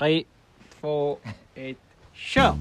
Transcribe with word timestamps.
three, 0.00 0.24
four, 0.80 1.18
eight, 1.56 1.76
show. 2.14 2.56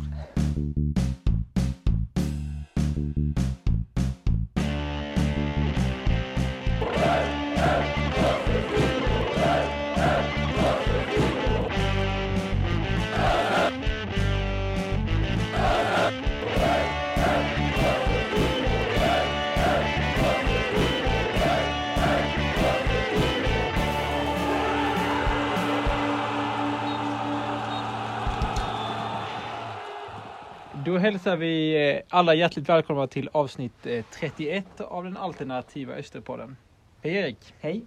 Då 30.90 30.98
hälsar 30.98 31.38
vi 31.38 31.90
eh, 31.92 32.02
alla 32.10 32.34
hjärtligt 32.34 32.70
välkomna 32.70 33.08
till 33.08 33.30
avsnitt 33.32 33.86
eh, 33.86 34.06
31 34.12 34.82
av 34.82 35.04
den 35.04 35.18
alternativa 35.18 35.94
Österpodden. 35.94 36.58
Hej 37.02 37.16
Erik! 37.16 37.54
Hej! 37.60 37.82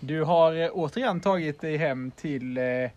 Du 0.00 0.24
har 0.24 0.54
eh, 0.54 0.70
återigen 0.72 1.20
tagit 1.20 1.60
dig 1.60 1.76
hem 1.76 2.10
till, 2.10 2.58
eh, 2.58 2.90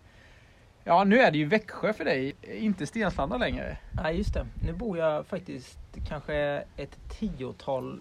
ja 0.84 1.04
nu 1.04 1.18
är 1.18 1.30
det 1.30 1.38
ju 1.38 1.44
Växjö 1.44 1.92
för 1.92 2.04
dig, 2.04 2.36
inte 2.42 2.86
Stenslanda 2.86 3.36
längre. 3.36 3.78
Ja 3.96 4.10
just 4.10 4.34
det, 4.34 4.46
nu 4.66 4.72
bor 4.72 4.98
jag 4.98 5.26
faktiskt 5.26 5.78
kanske 6.08 6.64
ett 6.76 6.98
tiotal 7.08 8.00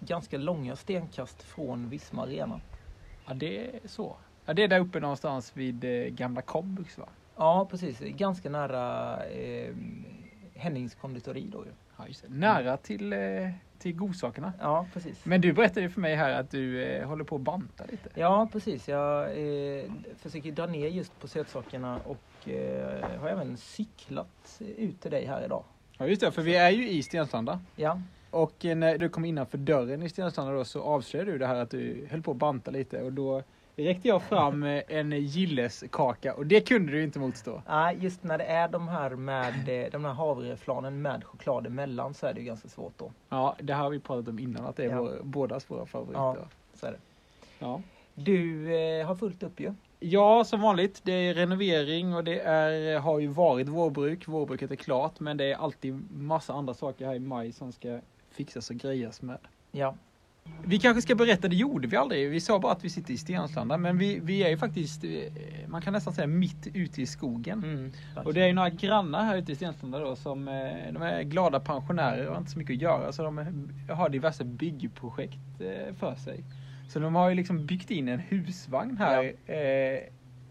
ganska 0.00 0.38
långa 0.38 0.76
stenkast 0.76 1.42
från 1.42 1.88
Visma 1.88 2.22
Arena. 2.22 2.60
Ja 3.26 3.34
det 3.34 3.58
är 3.58 3.70
så. 3.84 4.16
Ja 4.46 4.54
det 4.54 4.62
är 4.62 4.68
där 4.68 4.80
uppe 4.80 5.00
någonstans 5.00 5.52
vid 5.54 5.84
eh, 5.84 5.90
gamla 5.90 6.42
Cobbux 6.42 6.98
va? 6.98 7.08
Ja 7.36 7.68
precis, 7.70 8.00
ganska 8.00 8.50
nära 8.50 9.16
eh, 9.26 9.74
Hennings 10.62 10.94
konditori 10.94 11.46
då 11.52 11.64
ju. 11.64 11.70
Ja, 11.96 12.06
just 12.06 12.22
det. 12.22 12.28
Nära 12.30 12.76
till, 12.76 13.12
eh, 13.12 13.18
till 13.78 13.96
godsakerna. 13.96 14.52
Ja 14.60 14.86
precis. 14.92 15.24
Men 15.24 15.40
du 15.40 15.52
berättade 15.52 15.80
ju 15.80 15.88
för 15.90 16.00
mig 16.00 16.14
här 16.14 16.32
att 16.40 16.50
du 16.50 16.82
eh, 16.84 17.08
håller 17.08 17.24
på 17.24 17.36
att 17.36 17.42
banta 17.42 17.84
lite. 17.90 18.08
Ja 18.14 18.48
precis, 18.52 18.88
jag 18.88 19.22
eh, 19.22 19.84
försöker 20.18 20.52
dra 20.52 20.66
ner 20.66 20.88
just 20.88 21.20
på 21.20 21.28
sötsakerna 21.28 22.00
och 22.06 22.48
eh, 22.48 23.20
har 23.20 23.28
även 23.28 23.56
cyklat 23.56 24.60
ut 24.76 25.00
till 25.00 25.10
dig 25.10 25.26
här 25.26 25.44
idag. 25.44 25.64
Ja 25.98 26.06
just 26.06 26.20
det, 26.20 26.32
för 26.32 26.42
vi 26.42 26.56
är 26.56 26.70
ju 26.70 26.88
i 26.88 27.02
Stenslanda. 27.02 27.60
Ja, 27.76 28.00
Och 28.30 28.64
eh, 28.64 28.76
när 28.76 28.98
du 28.98 29.08
kom 29.08 29.24
innanför 29.24 29.58
dörren 29.58 30.02
i 30.02 30.08
Stenslanda 30.08 30.52
då 30.52 30.64
så 30.64 30.82
avslöjade 30.82 31.32
du 31.32 31.38
det 31.38 31.46
här 31.46 31.56
att 31.56 31.70
du 31.70 32.06
höll 32.10 32.22
på 32.22 32.30
att 32.30 32.36
banta 32.36 32.70
lite 32.70 33.02
och 33.02 33.12
då 33.12 33.42
räckte 33.76 34.08
jag 34.08 34.22
fram 34.22 34.62
eh, 34.62 34.82
en 34.88 35.12
gilleskaka 35.12 36.34
och 36.34 36.46
det 36.46 36.60
kunde 36.68 36.92
du 36.92 37.02
inte 37.02 37.18
motstå. 37.18 37.62
Nej, 37.68 37.98
just 38.00 38.22
när 38.22 38.38
det 38.38 38.44
är 38.44 38.68
de 38.68 38.88
här 38.88 39.10
med 39.10 39.68
eh, 39.84 39.90
de 39.90 40.04
här 40.04 40.12
havreflanen 40.12 41.02
med 41.02 41.24
choklad 41.24 41.66
emellan 41.66 42.14
så 42.14 42.26
är 42.26 42.32
det 42.34 42.40
ju 42.40 42.46
ganska 42.46 42.68
svårt 42.68 42.98
då. 42.98 43.12
Ja, 43.28 43.56
det 43.60 43.74
här 43.74 43.82
har 43.82 43.90
vi 43.90 44.00
pratat 44.00 44.28
om 44.28 44.38
innan 44.38 44.66
att 44.66 44.76
det 44.76 44.84
är 44.84 44.90
Ja. 44.90 45.00
vår, 45.00 45.20
bådas 45.22 45.70
våra 45.70 45.86
favoriter. 45.86 46.20
Ja. 46.20 46.36
Ja. 46.40 46.46
Så 46.74 46.86
är 46.86 46.90
det. 46.92 46.98
Ja. 47.58 47.82
Du 48.14 48.74
eh, 48.76 49.06
har 49.06 49.14
fullt 49.14 49.42
upp 49.42 49.60
ju. 49.60 49.74
ja, 50.00 50.44
som 50.44 50.60
vanligt. 50.60 51.00
Det 51.04 51.12
är 51.12 51.34
renovering 51.34 52.14
och 52.14 52.24
det 52.24 52.40
är, 52.40 52.98
har 52.98 53.18
ju 53.18 53.26
varit 53.26 53.68
vårbruk. 53.68 54.28
Vårbruket 54.28 54.70
är 54.70 54.76
klart 54.76 55.20
men 55.20 55.36
det 55.36 55.44
är 55.52 55.56
alltid 55.56 56.10
massa 56.12 56.52
andra 56.52 56.74
saker 56.74 57.06
här 57.06 57.14
i 57.14 57.18
maj 57.18 57.52
som 57.52 57.72
ska 57.72 58.00
fixas 58.30 58.70
och 58.70 58.76
grejas 58.76 59.22
med. 59.22 59.38
Ja. 59.70 59.94
Vi 60.64 60.78
kanske 60.78 61.02
ska 61.02 61.14
berätta, 61.14 61.48
det 61.48 61.56
gjorde 61.56 61.88
vi 61.88 61.96
aldrig. 61.96 62.30
Vi 62.30 62.40
sa 62.40 62.58
bara 62.58 62.72
att 62.72 62.84
vi 62.84 62.90
sitter 62.90 63.14
i 63.14 63.16
Stenslanda 63.18 63.76
men 63.76 63.98
vi, 63.98 64.20
vi 64.22 64.42
är 64.42 64.48
ju 64.48 64.56
faktiskt, 64.56 65.04
eh, 65.04 65.10
man 65.66 65.82
kan 65.82 65.92
nästan 65.92 66.12
säga 66.12 66.26
mitt 66.26 66.66
ute 66.74 67.02
i 67.02 67.06
skogen. 67.06 67.64
Mm, 67.64 67.92
Och 68.24 68.34
det 68.34 68.42
är 68.42 68.46
ju 68.46 68.52
några 68.52 68.70
grannar 68.70 69.24
här 69.24 69.36
ute 69.36 69.52
i 69.52 69.54
Stenslanda 69.56 69.98
då 69.98 70.16
som 70.16 70.48
eh, 70.48 70.92
de 70.92 71.02
är 71.02 71.22
glada 71.22 71.60
pensionärer 71.60 72.26
och 72.26 72.32
har 72.32 72.38
inte 72.40 72.50
så 72.50 72.58
mycket 72.58 72.74
att 72.76 72.82
göra 72.82 73.12
så 73.12 73.22
de 73.22 73.38
har 73.90 74.08
diverse 74.08 74.44
byggprojekt 74.44 75.60
eh, 75.60 75.94
för 75.94 76.14
sig. 76.14 76.44
Så 76.88 76.98
de 76.98 77.14
har 77.14 77.28
ju 77.28 77.34
liksom 77.34 77.66
byggt 77.66 77.90
in 77.90 78.08
en 78.08 78.18
husvagn 78.18 78.96
här. 78.96 79.24
Eh, 79.46 79.98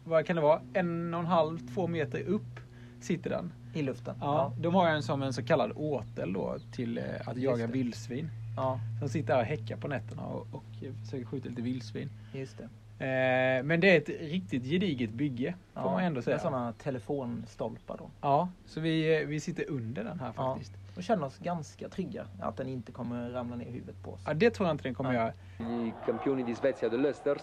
vad 0.03 0.25
kan 0.25 0.35
det 0.35 0.41
vara? 0.41 0.61
En 0.73 1.13
och 1.13 1.19
en 1.19 1.25
halv, 1.25 1.73
två 1.73 1.87
meter 1.87 2.21
upp 2.21 2.59
sitter 3.01 3.29
den. 3.29 3.53
I 3.73 3.81
luften. 3.81 4.15
Ja, 4.21 4.53
de 4.59 4.73
har 4.75 4.87
en 4.89 5.03
som 5.03 5.21
en 5.23 5.33
så 5.33 5.43
kallad 5.43 5.71
åtel 5.75 6.33
då 6.33 6.57
till 6.71 7.01
att 7.25 7.37
Just 7.37 7.43
jaga 7.59 7.67
vildsvin. 7.67 8.29
Ja, 8.55 8.79
De 9.01 9.09
sitter 9.09 9.33
här 9.33 9.39
och 9.41 9.45
häckar 9.47 9.77
på 9.77 9.87
nätterna 9.87 10.25
och, 10.25 10.47
och 10.51 10.63
försöker 11.05 11.25
skjuta 11.25 11.49
lite 11.49 11.61
vildsvin. 11.61 12.09
just 12.33 12.57
det. 12.57 12.63
Eh, 13.05 13.63
men 13.63 13.79
det 13.79 13.89
är 13.89 13.97
ett 13.97 14.09
riktigt 14.31 14.63
gediget 14.63 15.09
bygge 15.11 15.55
får 15.73 15.81
Ja, 15.83 15.91
man 15.91 16.03
ändå 16.03 16.21
säga. 16.21 16.35
Med 16.35 16.41
sådana 16.41 16.73
telefonstolpar 16.73 17.97
då. 17.97 18.09
Ja, 18.21 18.49
så 18.65 18.79
vi, 18.79 19.21
eh, 19.21 19.27
vi 19.27 19.39
sitter 19.39 19.69
under 19.69 20.03
den 20.03 20.19
här 20.19 20.33
Ja. 20.37 20.53
faktiskt. 20.53 20.73
Och 20.97 21.03
känner 21.03 21.25
oss 21.25 21.37
ganska 21.37 21.89
trygga 21.89 22.25
att 22.41 22.57
den 22.57 22.67
inte 22.67 22.91
kommer 22.91 23.29
ramla 23.29 23.55
ner 23.55 23.65
i 23.65 23.71
huvudet 23.71 24.03
på 24.03 24.11
oss. 24.11 24.21
Ja, 24.25 24.33
det 24.33 24.49
tror 24.49 24.67
jag 24.67 24.73
inte 24.73 24.83
den 24.83 24.93
kommer 24.93 25.13
Ja. 25.13 25.19
göra. 25.59 25.69
I 25.71 25.93
campioni 26.05 26.43
di 26.43 26.55
Svezia 26.55 26.89
dell'Östers. 26.89 27.41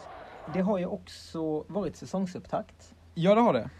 Det 0.54 0.60
har 0.60 0.78
ju 0.78 0.86
också 0.86 1.64
varit 1.68 1.97
säsongsupptakt. 1.97 2.94
Ja, 3.14 3.34
det 3.34 3.41
har 3.41 3.52
det. 3.52 3.70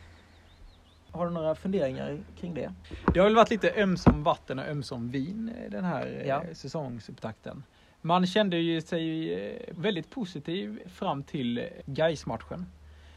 Har 1.19 1.27
du 1.27 1.33
några 1.33 1.55
funderingar 1.55 2.19
kring 2.41 2.55
det? 2.55 2.73
Det 3.15 3.21
har 3.21 3.27
väl 3.27 3.34
varit 3.37 3.51
lite 3.51 3.73
ömsom 3.83 4.23
vatten 4.23 4.59
och 4.59 4.65
ömsom 4.69 5.11
vin 5.11 5.53
eh, 5.65 5.71
den 5.71 5.84
här 5.84 6.06
eh, 6.06 6.27
Ja. 6.27 6.43
säsongsupptakten. 6.53 7.65
Man 8.01 8.27
kände 8.27 8.56
ju 8.56 8.81
sig 8.81 9.34
eh, 9.34 9.62
väldigt 9.77 10.11
positiv 10.11 10.79
fram 10.89 11.23
till 11.23 11.69
gais 11.87 12.27
matchen 12.27 12.67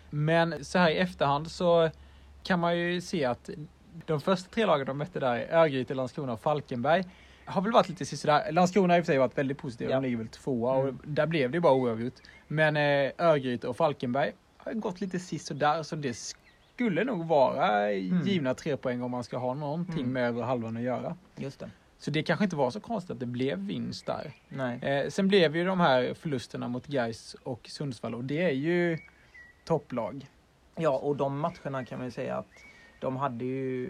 Men 0.09 0.66
så 0.66 0.78
här 0.79 0.89
i 0.91 0.97
efterhand 0.97 1.51
så 1.51 1.89
kan 2.44 2.59
man 2.59 2.78
ju 2.78 3.01
se 3.01 3.25
att 3.25 3.50
de 4.06 4.22
första 4.22 4.50
tre 4.50 4.66
lagen 4.66 4.85
de 4.88 4.97
mötte 4.97 5.19
där, 5.19 5.47
Örgryte, 5.51 5.94
Landskrona 5.94 6.33
och 6.33 6.39
Falkenberg, 6.41 7.03
har 7.45 7.62
väl 7.62 7.72
varit 7.72 7.89
lite 7.89 8.06
sådär. 8.06 8.51
Landskrona 8.51 8.94
har 8.94 8.97
i 8.97 9.01
och 9.01 9.06
för 9.06 9.12
sig 9.13 9.19
varit 9.19 9.38
väldigt 9.38 9.57
positiva, 9.57 9.89
Ja. 9.91 9.95
de 9.95 10.03
ligger 10.03 10.18
väl 10.18 10.28
tvåa 10.28 10.73
och 10.73 10.83
Mm. 10.83 11.00
där 11.03 11.25
blev 11.28 11.51
det 11.51 11.56
ju 11.57 11.62
bara 11.62 11.73
oavgjort. 11.73 12.13
Men 12.47 12.78
eh, 12.78 13.12
Örgryte 13.18 13.68
och 13.68 13.78
Falkenberg 13.78 14.31
har 14.57 14.73
gått 14.73 15.01
lite 15.01 15.19
sist 15.19 15.51
och 15.51 15.57
där 15.57 15.83
så 15.83 15.95
det 15.95 16.13
skulle 16.81 17.03
nog 17.03 17.25
vara 17.28 17.92
givna 17.94 18.53
tre 18.53 18.78
poäng 18.78 19.02
om 19.02 19.12
man 19.12 19.24
ska 19.24 19.38
ha 19.38 19.53
någonting 19.53 20.00
Mm. 20.00 20.14
med 20.14 20.28
övre 20.28 20.44
halvan 20.44 20.78
att 20.78 20.84
göra. 20.84 21.16
Just 21.38 21.59
det. 21.59 21.69
Så 21.97 22.12
det 22.12 22.24
kanske 22.24 22.44
inte 22.44 22.56
var 22.56 22.72
så 22.72 22.80
konstigt 22.80 23.12
att 23.12 23.19
det 23.19 23.25
blev 23.25 23.59
vinst 23.59 24.06
där. 24.06 24.34
Nej. 24.50 24.80
Eh, 24.84 25.09
sen 25.09 25.28
blev 25.28 25.56
ju 25.56 25.66
de 25.66 25.80
här 25.80 26.14
förlusterna 26.14 26.68
mot 26.68 26.88
Gais 26.88 27.34
och 27.44 27.68
Sundsvall 27.69 28.16
och 28.16 28.24
det 28.24 28.42
är 28.44 28.52
ju 28.52 28.97
topplag. 29.66 30.28
Ja, 30.75 30.97
och 30.97 31.16
de 31.16 31.40
matcherna 31.40 31.86
kan 31.86 31.97
man 32.00 32.08
ju 32.08 32.12
säga 32.12 32.36
att 32.38 32.52
de 33.02 33.18
hade 33.18 33.46
ju... 33.46 33.90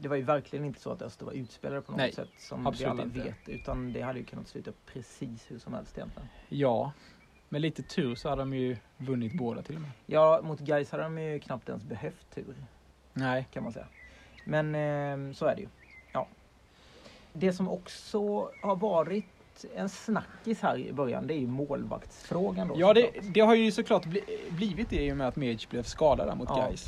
Det 0.00 0.08
var 0.08 0.16
ju 0.16 0.22
verkligen 0.22 0.64
inte 0.64 0.80
så 0.80 0.90
att 0.92 1.02
Öster 1.02 1.26
var 1.26 1.32
utspelade 1.32 1.80
på 1.82 1.92
något 1.92 1.98
Nej, 1.98 2.12
sätt 2.12 2.28
som 2.38 2.74
vi 2.78 2.84
alla 2.84 3.04
vet. 3.04 3.48
Utan 3.48 3.92
det 3.92 4.00
hade 4.00 4.18
ju 4.18 4.24
kunnat 4.24 4.48
sluta 4.48 4.70
precis 4.92 5.50
hur 5.50 5.58
som 5.58 5.74
helst 5.74 5.98
egentligen. 5.98 6.28
Ja, 6.48 6.92
med 7.48 7.60
lite 7.60 7.82
tur 7.82 8.14
så 8.14 8.28
hade 8.28 8.42
de 8.42 8.54
ju 8.54 8.76
vunnit 8.96 9.32
båda 9.32 9.62
till 9.62 9.74
och 9.74 9.80
med. 9.80 9.90
Ja, 10.06 10.40
mot 10.42 10.60
Gais 10.60 10.90
hade 10.90 11.02
de 11.02 11.18
ju 11.18 11.38
knappt 11.40 11.68
ens 11.68 11.84
behövt 11.84 12.34
tur 12.34 12.54
Nej, 13.12 13.46
kan 13.52 13.62
man 13.62 13.72
säga. 13.72 13.86
Men 14.44 14.74
eh, 14.74 15.34
så 15.34 15.46
är 15.46 15.54
det 15.54 15.60
ju. 15.60 15.68
Ja. 16.12 16.26
Det 17.32 17.52
som 17.52 17.68
också 17.68 18.50
har 18.62 18.76
varit 18.76 19.24
en 19.74 19.88
snackis 19.88 20.60
här 20.60 20.78
i 20.78 20.92
början 20.92 21.26
det 21.26 21.34
är 21.34 21.38
ju 21.38 21.46
målvaktsfrågan. 21.46 22.68
Då, 22.68 22.74
ja 22.78 22.94
det, 22.94 23.10
det 23.34 23.40
har 23.40 23.54
ju 23.54 23.72
såklart 23.72 24.04
bli, 24.06 24.20
blivit 24.50 24.90
det 24.90 25.04
i 25.06 25.12
och 25.12 25.16
med 25.16 25.28
att 25.28 25.36
Medic 25.36 25.68
blev 25.68 25.82
skadad 25.82 26.38
mot 26.38 26.48
Ja. 26.48 26.56
Gais. 26.56 26.86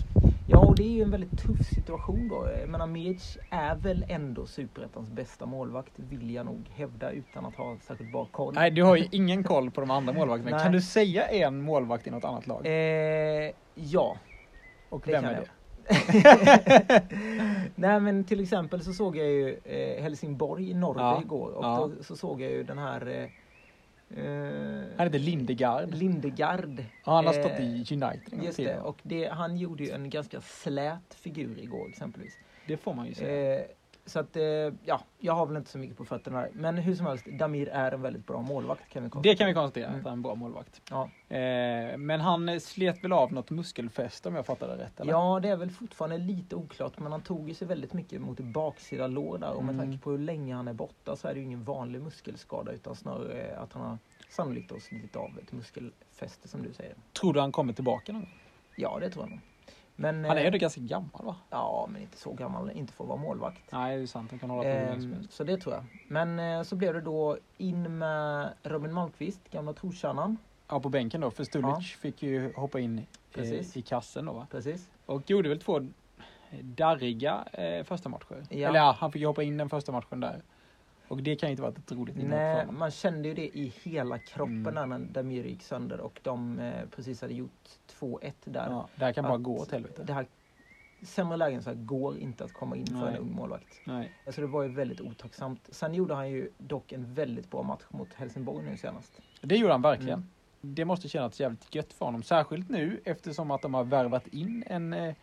Och 0.69 0.77
det 0.77 0.83
är 0.83 0.89
ju 0.89 1.03
en 1.03 1.11
väldigt 1.11 1.39
tuff 1.39 1.67
situation 1.75 2.29
då. 2.29 2.49
Jag 2.61 2.69
menar, 2.69 2.87
Miec 2.87 3.39
är 3.51 3.75
väl 3.75 4.05
ändå 4.09 4.47
superettans 4.47 5.11
bästa 5.11 5.47
målvakt, 5.47 5.93
vill 5.97 6.31
jag 6.35 6.47
nog 6.47 6.71
hävda 6.75 7.11
utan 7.11 7.47
att 7.47 7.55
ha 7.55 7.77
särskilt 7.81 8.13
bra 8.13 8.29
koll. 8.31 8.55
Nej, 8.55 8.71
du 8.71 8.83
har 8.83 8.97
ju 8.97 9.09
ingen 9.11 9.45
koll 9.45 9.71
på 9.71 9.81
de 9.81 9.91
andra 9.91 10.13
målvakterna. 10.13 10.57
Nej. 10.57 10.65
Kan 10.65 10.73
du 10.73 10.81
säga 10.81 11.27
en 11.27 11.63
målvakt 11.63 12.07
i 12.07 12.11
något 12.11 12.25
annat 12.25 12.47
lag? 12.47 12.67
Eh, 12.67 13.53
ja. 13.75 14.17
Och 14.89 15.03
det 15.05 15.13
vem 15.13 15.25
är 15.25 15.33
jag. 15.33 15.43
det? 15.43 15.49
Nej 17.75 18.01
men 18.01 18.25
till 18.25 18.41
exempel 18.41 18.83
så 18.85 18.93
såg 18.93 19.17
jag 19.17 19.27
ju 19.27 19.59
eh, 19.65 20.03
Helsingborg 20.03 20.71
i 20.71 20.75
Norge 20.75 21.03
Ja, 21.03 21.21
igår 21.25 21.51
och 21.51 21.65
ja. 21.65 21.91
då 21.97 22.03
så 22.03 22.17
såg 22.17 22.41
jag 22.41 22.51
ju 22.51 22.63
den 22.63 22.79
här 22.79 23.07
eh, 23.07 23.29
eh, 24.17 24.25
Han 24.97 25.07
heter 25.07 25.19
Lindegard. 25.19 25.95
Lindegard. 25.95 26.79
Ja, 27.05 27.15
han 27.15 27.27
har 27.27 27.35
Eh, 27.35 27.41
stått 27.41 27.61
i 27.61 27.95
United 27.95 28.45
Just 28.45 28.57
det, 28.57 28.81
och 28.81 28.99
det, 29.03 29.29
han 29.29 29.57
gjorde 29.57 29.85
ju 29.85 29.91
en 29.91 30.11
ganska 30.11 30.41
slät 30.41 31.15
figur 31.15 31.59
igår 31.59 31.89
exempelvis. 31.89 32.39
Det 32.67 32.77
får 32.77 32.95
man 32.95 33.07
ju 33.07 33.15
säga. 33.15 33.59
Eh, 33.61 33.65
så 34.09 34.19
att, 34.21 34.37
eh, 34.37 34.43
ja, 34.85 35.01
jag 35.19 35.33
har 35.33 35.47
väl 35.47 35.57
inte 35.57 35.71
så 35.71 35.79
mycket 35.79 35.97
på 35.97 36.05
fötterna. 36.05 36.41
där. 36.41 36.51
Men 36.53 36.77
hur 36.79 36.95
som 36.95 37.07
helst, 37.07 37.27
Damir 37.39 37.69
är 37.69 37.93
en 37.93 38.03
väldigt 38.03 38.27
bra 38.27 38.41
målvakt 38.43 38.89
kan 38.89 39.05
vi 39.05 39.11
konstatera. 39.11 39.33
Det 39.33 39.37
kan 39.39 39.47
vi 39.47 39.55
konstatera, 39.55 39.87
Mm. 39.87 39.99
att 39.99 40.05
han 40.05 40.13
är 40.13 40.17
en 40.17 40.23
bra 40.23 40.35
målvakt. 40.35 40.83
Ja. 40.91 41.11
Eh, 41.37 41.97
men 41.99 42.21
han 42.21 42.61
slet 42.61 43.05
väl 43.05 43.13
av 43.13 43.33
något 43.33 43.51
muskelfäste 43.51 44.29
om 44.29 44.35
jag 44.35 44.47
fattade 44.47 44.83
rätt? 44.85 45.01
Eller? 45.01 45.13
ja, 45.13 45.41
det 45.43 45.49
är 45.49 45.57
väl 45.57 45.71
fortfarande 45.71 46.19
lite 46.19 46.57
oklart, 46.57 46.99
men 46.99 47.13
han 47.13 47.23
tog 47.23 47.49
ju 47.49 47.55
sig 47.55 47.69
väldigt 47.69 47.93
mycket 47.93 48.21
mot 48.21 48.41
baksida 48.41 49.07
lår 49.07 49.39
där. 49.39 49.51
Och 49.53 49.65
med 49.65 49.75
Mm. 49.75 49.87
tanke 49.87 50.05
på 50.05 50.11
hur 50.11 50.19
länge 50.19 50.55
han 50.55 50.69
är 50.69 50.73
borta 50.73 51.17
så 51.17 51.29
är 51.29 51.35
det 51.35 51.41
ju 51.41 51.47
ingen 51.47 51.65
vanlig 51.65 52.03
muskelskada, 52.03 52.73
utan 52.73 52.95
snarare 52.97 53.57
att 53.59 53.73
han 53.73 53.83
har 53.83 53.99
sannolikt 54.29 54.69
då 54.71 54.81
slitit 54.81 55.17
av 55.17 55.31
ett 55.43 55.53
muskelfäste 55.53 56.49
som 56.49 56.63
du 56.63 56.73
säger. 56.73 56.95
Tror 57.21 57.33
du 57.33 57.41
han 57.41 57.53
kommer 57.53 57.73
tillbaka 57.73 58.13
någon 58.13 58.23
gång? 58.23 58.35
Ja, 58.77 58.99
det 59.01 59.11
tror 59.11 59.25
jag 59.25 59.31
nog. 59.31 59.41
Men, 60.01 60.25
Han 60.25 60.37
är 60.37 60.41
eh, 60.41 60.47
ändå 60.47 60.59
ganska 60.59 60.81
gammal 60.81 61.25
va? 61.25 61.37
Ja, 61.51 61.89
men 61.91 62.03
inte 62.03 62.19
så 62.19 62.33
gammal, 62.33 62.71
inte 62.71 62.93
för 62.93 63.05
att 63.05 63.09
vara 63.09 63.19
målvakt. 63.19 63.73
Nej, 63.73 63.97
det 63.97 64.03
är 64.03 64.07
sant. 64.07 64.31
Han 64.31 64.39
kan 64.39 64.51
hålla 64.51 64.63
på 64.63 64.69
helst. 64.69 65.09
så 65.31 65.45
det 65.45 65.57
tror 65.57 65.75
jag. 65.75 65.85
Men 66.09 66.39
eh, 66.39 66.63
så 66.63 66.77
blev 66.77 66.95
det 66.95 67.01
då 67.01 67.37
in 67.57 67.99
med 67.99 68.53
Robin 68.63 68.93
Malmqvist, 68.93 69.41
gamla 69.51 69.73
trotjänaren. 69.73 70.37
Ja, 70.69 70.81
på 70.81 70.89
bänken 70.89 71.21
då. 71.21 71.31
För 71.31 71.45
Stulic 71.45 71.69
Ja. 71.69 71.81
fick 71.81 72.23
ju 72.23 72.53
hoppa 72.53 72.81
in 72.81 73.07
eh, 73.35 73.77
i 73.77 73.83
kassen 73.83 74.25
då 74.27 74.33
va? 74.33 74.47
Precis. 74.51 74.91
Och 75.07 75.31
gjorde 75.31 75.49
väl 75.49 75.61
två 75.61 75.87
darriga 76.63 77.45
eh, 77.53 77.85
första 77.85 78.09
matcher. 78.09 78.47
Ja. 78.51 78.69
Eller 78.69 78.79
ja, 78.79 78.97
han 79.01 79.13
fick 79.13 79.21
ju 79.21 79.27
hoppa 79.27 79.43
in 79.43 79.57
den 79.57 79.69
första 79.69 79.93
matchen 79.93 80.21
där. 80.21 80.43
Och 81.09 81.23
det 81.23 81.37
kan 81.37 81.49
ju 81.49 81.51
inte 81.51 81.63
varit 81.63 81.79
ett 81.79 81.93
roligt 81.93 82.15
för 82.17 82.23
Nej, 82.23 82.67
man 82.67 82.91
kände 82.91 83.29
ju 83.29 83.35
det 83.35 83.59
i 83.59 83.73
hela 83.83 84.19
kroppen 84.19 84.67
Mm. 84.67 84.89
när 84.91 84.99
Damir 84.99 85.45
gick 85.45 85.63
sönder 85.63 86.01
och 86.01 86.21
de 86.23 86.59
eh, 86.59 86.73
precis 86.97 87.21
hade 87.21 87.35
gjort 87.35 87.69
2-1 88.01 88.33
där. 88.45 88.67
Ja, 88.71 88.89
det 88.97 89.05
här 89.05 89.13
kan 89.13 89.25
bara 89.25 89.39
gå 89.39 89.59
åt 89.59 89.73
helvete. 89.73 90.03
Det 90.07 90.13
här, 90.13 90.27
sämre 91.03 91.37
lägen 91.37 91.63
så 91.63 91.71
här 91.71 91.77
går 91.77 92.19
inte 92.19 92.45
att 92.45 92.53
komma 92.53 92.77
in 92.77 92.87
för 92.87 93.07
en 93.09 93.17
ung 93.17 93.33
målvakt. 93.35 93.81
Nej. 93.85 94.13
Alltså 94.27 94.41
det 94.41 94.47
var 94.47 94.63
ju 94.63 94.69
väldigt 94.69 95.01
otacksamt. 95.01 95.61
Sen 95.71 95.95
gjorde 95.95 96.15
han 96.15 96.31
ju 96.31 96.51
dock 96.59 96.93
en 96.93 97.15
väldigt 97.15 97.51
bra 97.51 97.63
match 97.63 97.83
mot 97.89 98.15
Helsingborg 98.15 98.65
nu 98.71 98.77
senast. 98.77 99.21
Det 99.43 99.57
gjorde 99.57 99.73
han 99.73 99.83
verkligen. 99.83 100.19
Mm. 100.19 100.29
Det 100.61 100.85
måste 100.85 101.09
kännas 101.09 101.41
jävligt 101.41 101.75
gött 101.75 101.93
för 101.93 102.05
honom. 102.07 102.23
Särskilt 102.23 102.69
nu 102.69 103.01
eftersom 103.05 103.51
att 103.51 103.63
de 103.63 103.75
har 103.75 103.85
värvat 103.85 104.27
in 104.27 104.65
en 104.67 104.93
eh, 104.93 105.15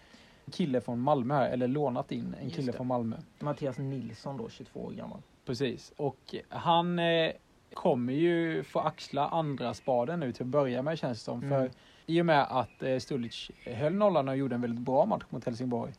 kille 0.51 0.81
från 0.81 0.99
Malmö 0.99 1.33
här. 1.33 1.49
Eller 1.49 1.67
lånat 1.67 2.11
in 2.11 2.35
en 2.39 2.43
Just 2.43 2.55
kille 2.55 2.71
det. 2.71 2.77
från 2.77 2.87
Malmö. 2.87 3.17
Mattias 3.39 3.77
Nilsson 3.77 4.37
då, 4.37 4.49
22 4.49 4.79
år 4.79 4.91
gammal. 4.91 5.19
Precis. 5.45 5.94
Och 5.97 6.36
han 6.50 7.00
eh, 7.00 7.31
kommer 7.74 8.13
ju 8.13 8.63
få 8.63 8.80
axla 8.80 9.27
andra 9.30 9.74
spaden 9.74 10.19
nu 10.19 10.31
till 10.33 10.42
att 10.44 10.47
börja 10.47 10.81
med 10.81 10.97
känns 11.00 11.18
det 11.19 11.24
som. 11.24 11.44
Mm. 11.44 11.50
För 11.50 11.71
i 12.06 12.21
och 12.21 12.25
med 12.25 12.42
att 12.50 12.83
eh, 12.83 12.97
Stulic 13.00 13.51
höll 13.65 13.94
nollan 13.94 14.30
och 14.30 14.38
gjorde 14.38 14.56
en 14.56 14.62
väldigt 14.62 14.80
bra 14.86 15.06
match 15.06 15.24
mot 15.30 15.45
Helsingborg. 15.45 15.94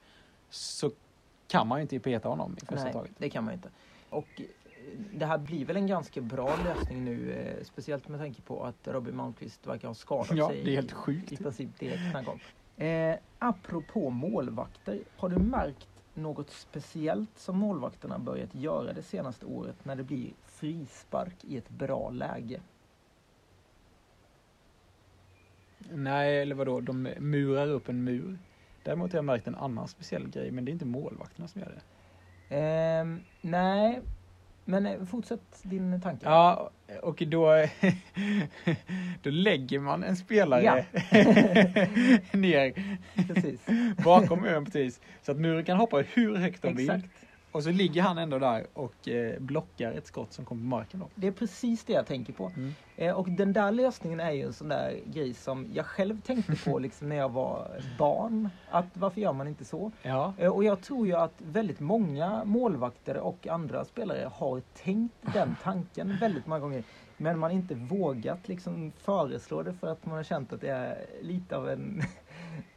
Så 0.50 0.90
kan 1.48 1.66
man 1.69 1.78
ju 1.78 1.82
inte 1.82 1.98
peta 1.98 2.28
honom 2.28 2.56
i 2.62 2.66
första 2.66 2.84
Nej, 2.84 2.93
taget. 2.93 3.10
det 3.19 3.31
kan 3.31 3.44
man 3.44 3.52
ju 3.52 3.56
inte. 3.56 3.69
Och 4.10 4.28
eh, 4.37 4.44
det 5.14 5.26
här 5.26 5.38
blir 5.38 5.64
väl 5.64 5.76
en 5.76 5.87
ganska 5.87 6.20
bra 6.20 6.56
lösning 6.64 7.04
nu, 7.04 7.32
eh, 7.32 7.64
speciellt 7.64 8.08
med 8.08 8.20
tanke 8.20 8.43
på 8.43 8.64
att 8.64 8.88
Robin 8.88 9.16
Malmqvist 9.16 9.66
verkar 9.66 9.88
ha 9.88 9.94
skadat 9.94 10.37
Ja, 10.37 10.48
sig 10.48 10.64
det 10.64 10.70
är 10.70 10.75
helt 10.75 10.90
i- 10.90 10.94
sjukt. 10.94 11.32
i 11.32 11.37
princip 11.37 11.78
direkt 11.78 12.00
när 12.02 12.12
han 12.12 12.25
kom. 12.25 12.38
Eh, 12.87 13.16
apropå 13.38 14.10
målvakter, 14.10 14.98
har 15.16 15.28
du 15.28 15.37
märkt 15.38 15.88
något 16.16 16.50
speciellt 16.50 17.38
som 17.38 17.58
målvakterna 17.58 18.18
börjat 18.18 18.54
göra 18.54 18.92
det 18.92 19.02
senaste 19.02 19.46
året 19.46 19.84
när 19.84 19.96
det 19.96 20.02
blir 20.02 20.30
frispark 20.44 21.44
i 21.44 21.56
ett 21.56 21.70
bra 21.70 22.10
läge? 22.10 22.60
Nej, 25.78 26.42
eller 26.42 26.54
vadå? 26.54 26.80
De 26.80 27.02
murar 27.18 27.68
upp 27.68 27.88
en 27.88 28.04
mur. 28.04 28.38
Däremot 28.82 29.12
har 29.12 29.18
jag 29.18 29.24
märkt 29.24 29.46
en 29.46 29.54
annan 29.54 29.88
speciell 29.88 30.28
grej, 30.28 30.50
men 30.50 30.64
det 30.64 30.70
är 30.70 30.72
inte 30.72 30.84
målvakterna 30.84 31.48
som 31.48 31.60
gör 31.60 31.72
det. 31.74 31.82
Ehm, 32.56 33.20
nej, 33.40 34.00
men 34.68 34.86
eh, 34.86 35.04
fortsätt 35.04 35.60
din 35.62 36.00
tanke. 36.00 36.26
Ja, 36.26 36.70
och 37.02 37.22
då, 37.26 37.46
då 39.22 39.30
lägger 39.30 39.78
man 39.78 40.04
en 40.04 40.16
spelare 40.16 40.62
Ja. 40.62 40.74
ner 42.38 42.72
Precis. 43.34 43.60
bakom 44.04 44.40
muren 44.40 44.64
precis. 44.64 45.00
Så 45.22 45.32
att 45.32 45.38
muren 45.38 45.64
kan 45.64 45.76
hoppa 45.76 45.96
hur 45.96 46.36
högt 46.36 46.62
de 46.62 46.76
vill. 46.76 46.90
Exakt. 46.90 47.25
Och 47.56 47.62
så 47.62 47.70
ligger 47.70 48.03
han 48.03 48.19
ändå 48.19 48.38
där 48.38 48.67
och 48.73 49.08
eh, 49.08 49.41
blockar 49.41 49.93
ett 49.93 50.06
skott 50.06 50.32
som 50.32 50.44
kommer 50.44 50.62
på 50.62 50.67
marken 50.67 51.00
då. 51.00 51.08
Det 51.14 51.26
är 51.26 51.32
precis 51.32 51.85
det 51.85 51.93
jag 51.93 52.06
tänker 52.06 52.32
på. 52.32 52.53
Mm. 52.56 52.75
Eh, 52.97 53.14
och 53.14 53.31
den 53.31 53.53
där 53.53 53.73
lösningen 53.73 54.20
är 54.20 54.31
ju 54.31 54.43
en 54.43 54.53
sån 54.53 54.69
där 54.69 55.00
grej 55.05 55.35
som 55.35 55.67
jag 55.75 55.87
själv 55.87 56.20
tänkte 56.20 56.56
på 56.64 56.79
liksom 56.79 57.08
när 57.08 57.17
jag 57.17 57.29
var 57.29 57.81
barn. 57.99 58.49
Att 58.70 58.87
varför 58.94 59.20
gör 59.20 59.32
man 59.32 59.49
inte 59.49 59.64
så? 59.64 59.93
Ja. 60.03 60.35
Eh, 60.38 60.50
och 60.50 60.64
jag 60.64 60.81
tror 60.82 61.06
ju 61.06 61.12
att 61.14 61.35
väldigt 61.38 61.81
många 61.81 62.44
målvakter 62.44 63.17
och 63.17 63.47
andra 63.47 63.85
spelare 63.85 64.31
har 64.35 64.62
tänkt 64.85 65.14
den 65.20 65.56
tanken 65.62 66.17
väldigt 66.20 66.47
många 66.47 66.61
gånger. 66.61 66.85
Men 67.17 67.38
man 67.38 67.50
inte 67.50 67.75
vågat 67.75 68.49
liksom 68.49 68.93
föreslå 68.99 69.62
det 69.62 69.73
för 69.73 69.93
att 69.93 70.06
man 70.06 70.17
har 70.17 70.23
känt 70.23 70.53
att 70.53 70.61
det 70.61 70.70
är 70.70 71.06
lite 71.23 71.56
av 71.56 71.69
en 71.69 72.03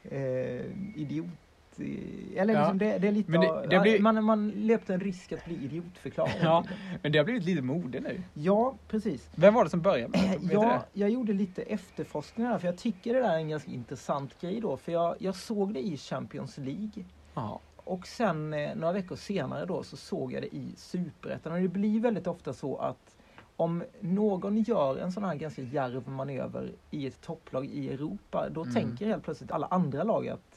idiot. 0.96 1.49
Eh, 1.82 2.42
Eller 2.42 2.54
Ja. 2.54 2.60
liksom 2.60 2.78
det, 2.78 2.98
det 2.98 3.08
är 3.08 3.12
lite 3.12 3.32
det- 3.32 3.38
av, 3.52 3.70
det 3.70 3.80
blir- 3.80 4.00
man, 4.00 4.24
man 4.24 4.50
löpte 4.50 4.94
en 4.94 5.00
risk 5.00 5.32
att 5.32 5.46
bli 5.46 5.56
idiotförklarad. 5.64 6.32
Ja. 6.42 6.64
Men 7.02 7.12
det 7.12 7.18
har 7.18 7.26
blivit 7.26 7.46
lite 7.46 7.62
mode 7.62 8.00
nu. 8.00 8.22
ja, 8.34 8.76
precis. 8.88 9.30
Vem 9.36 9.54
var 9.54 9.64
det 9.64 9.70
som 9.70 9.82
började 9.82 10.18
med 10.18 10.40
det? 10.42 10.54
Ja, 10.54 10.86
jag 10.94 11.10
gjorde 11.10 11.34
lite 11.34 11.62
efterforskningar 11.62 12.60
för 12.60 12.68
jag 12.68 12.78
tycker 12.78 13.14
det 13.14 13.20
där 13.20 13.34
är 13.34 13.38
en 13.38 13.50
ganska 13.50 13.72
intressant 13.72 14.42
grej 14.42 14.62
då. 14.62 14.78
För 14.78 14.92
jag, 14.92 15.16
jag 15.20 15.36
såg 15.36 15.74
det 15.74 15.80
i 15.88 15.98
Champions 15.98 16.58
League. 16.58 17.04
Jaha. 17.34 17.60
Och 17.76 18.08
sen 18.08 18.54
eh, 18.54 18.76
några 18.76 18.94
veckor 18.94 19.16
senare 19.16 19.66
då 19.66 19.84
så 19.84 19.98
såg 19.98 20.34
jag 20.34 20.42
det 20.42 20.56
i 20.56 20.74
Superettan. 20.78 21.54
Och 21.54 21.60
det 21.62 21.68
blir 21.68 22.00
väldigt 22.00 22.28
ofta 22.28 22.54
så 22.54 22.78
att 22.78 23.16
om 23.56 23.84
någon 24.00 24.58
gör 24.64 24.98
en 24.98 25.12
sån 25.12 25.24
här 25.24 25.36
ganska 25.36 25.62
djärv 25.62 26.10
manöver 26.10 26.72
i 26.92 27.08
ett 27.08 27.22
topplag 27.22 27.66
i 27.66 27.90
Europa, 27.94 28.50
då 28.50 28.62
Mm. 28.62 28.74
tänker 28.76 29.06
helt 29.08 29.24
plötsligt 29.24 29.52
alla 29.52 29.68
andra 29.68 30.04
lag 30.04 30.28
att 30.28 30.49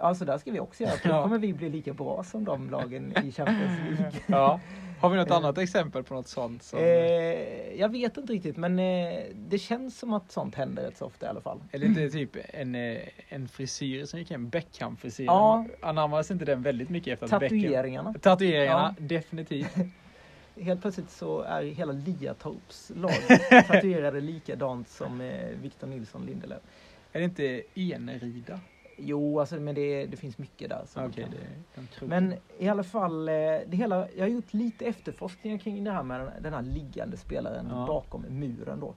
Alltså 0.00 0.24
där 0.24 0.38
ska 0.38 0.50
vi 0.52 0.60
också 0.60 0.82
göra, 0.82 0.92
då 1.04 1.08
Ja. 1.08 1.22
kommer 1.22 1.38
vi 1.38 1.52
bli 1.52 1.68
lika 1.68 1.92
bra 1.92 2.24
som 2.24 2.44
de 2.44 2.70
lagen 2.70 3.14
i 3.24 3.32
Champions 3.32 3.78
League. 3.98 4.12
Ja. 4.26 4.60
Har 5.00 5.10
vi 5.10 5.16
något 5.16 5.30
Eh. 5.30 5.36
annat 5.36 5.58
exempel 5.58 6.02
på 6.02 6.14
något 6.14 6.28
sånt? 6.28 6.62
Som, 6.62 6.78
Eh, 6.78 6.84
jag 7.80 7.88
vet 7.88 8.16
inte 8.16 8.32
riktigt 8.32 8.56
men 8.56 8.78
eh, 8.78 9.18
det 9.34 9.58
känns 9.58 9.98
som 9.98 10.12
att 10.12 10.32
sånt 10.32 10.54
händer 10.54 10.82
rätt 10.82 10.96
så 10.96 11.04
ofta 11.06 11.26
i 11.26 11.28
alla 11.28 11.40
fall. 11.40 11.60
Eller 11.72 11.86
inte 11.86 12.10
typ 12.10 12.36
en, 12.48 12.74
eh, 12.74 12.98
en 13.28 13.48
frisyr 13.48 14.04
som 14.04 14.18
gick 14.18 14.30
hem, 14.30 14.48
Beckham-frisyren. 14.48 15.26
Ja. 15.26 15.66
Anammades 15.82 16.30
inte 16.30 16.44
den 16.44 16.62
väldigt 16.62 16.88
mycket 16.90 17.12
efter 17.22 17.36
att 17.36 17.40
Beckham... 17.40 17.60
Tatueringarna. 17.62 18.14
Tatueringarna, 18.20 18.94
definitivt. 18.98 19.74
Helt 20.60 20.80
plötsligt 20.82 21.10
så 21.10 21.40
är 21.40 21.62
hela 21.62 21.92
Liatorps 21.92 22.92
lag 22.96 23.12
tatuerade 23.66 24.20
likadant 24.20 24.88
som 24.88 25.20
eh, 25.20 25.48
Victor 25.62 25.86
Nilsson 25.86 26.26
Lindelöf. 26.26 26.62
Är 27.12 27.18
det 27.18 27.24
inte 27.24 27.62
Enerida? 27.74 28.60
Jo, 28.98 29.40
alltså, 29.40 29.56
men 29.60 29.74
det, 29.74 30.06
det 30.06 30.16
finns 30.16 30.38
mycket 30.38 30.68
där. 30.68 30.82
som 30.86 31.12
kan- 31.12 31.30
det 31.30 32.06
Men 32.06 32.34
i 32.58 32.68
alla 32.68 32.84
fall, 32.84 33.28
eh, 33.28 33.34
det 33.66 33.76
hela, 33.76 34.08
jag 34.16 34.20
har 34.24 34.28
gjort 34.28 34.52
lite 34.54 34.84
efterforskningar 34.84 35.58
kring 35.58 35.84
det 35.84 35.90
här 35.90 36.02
med 36.02 36.32
den, 36.40 36.54
här 36.54 36.62
liggande 36.62 37.16
spelaren 37.16 37.66
Ja. 37.70 37.84
bakom 37.86 38.22
muren 38.28 38.80
då. 38.80 38.94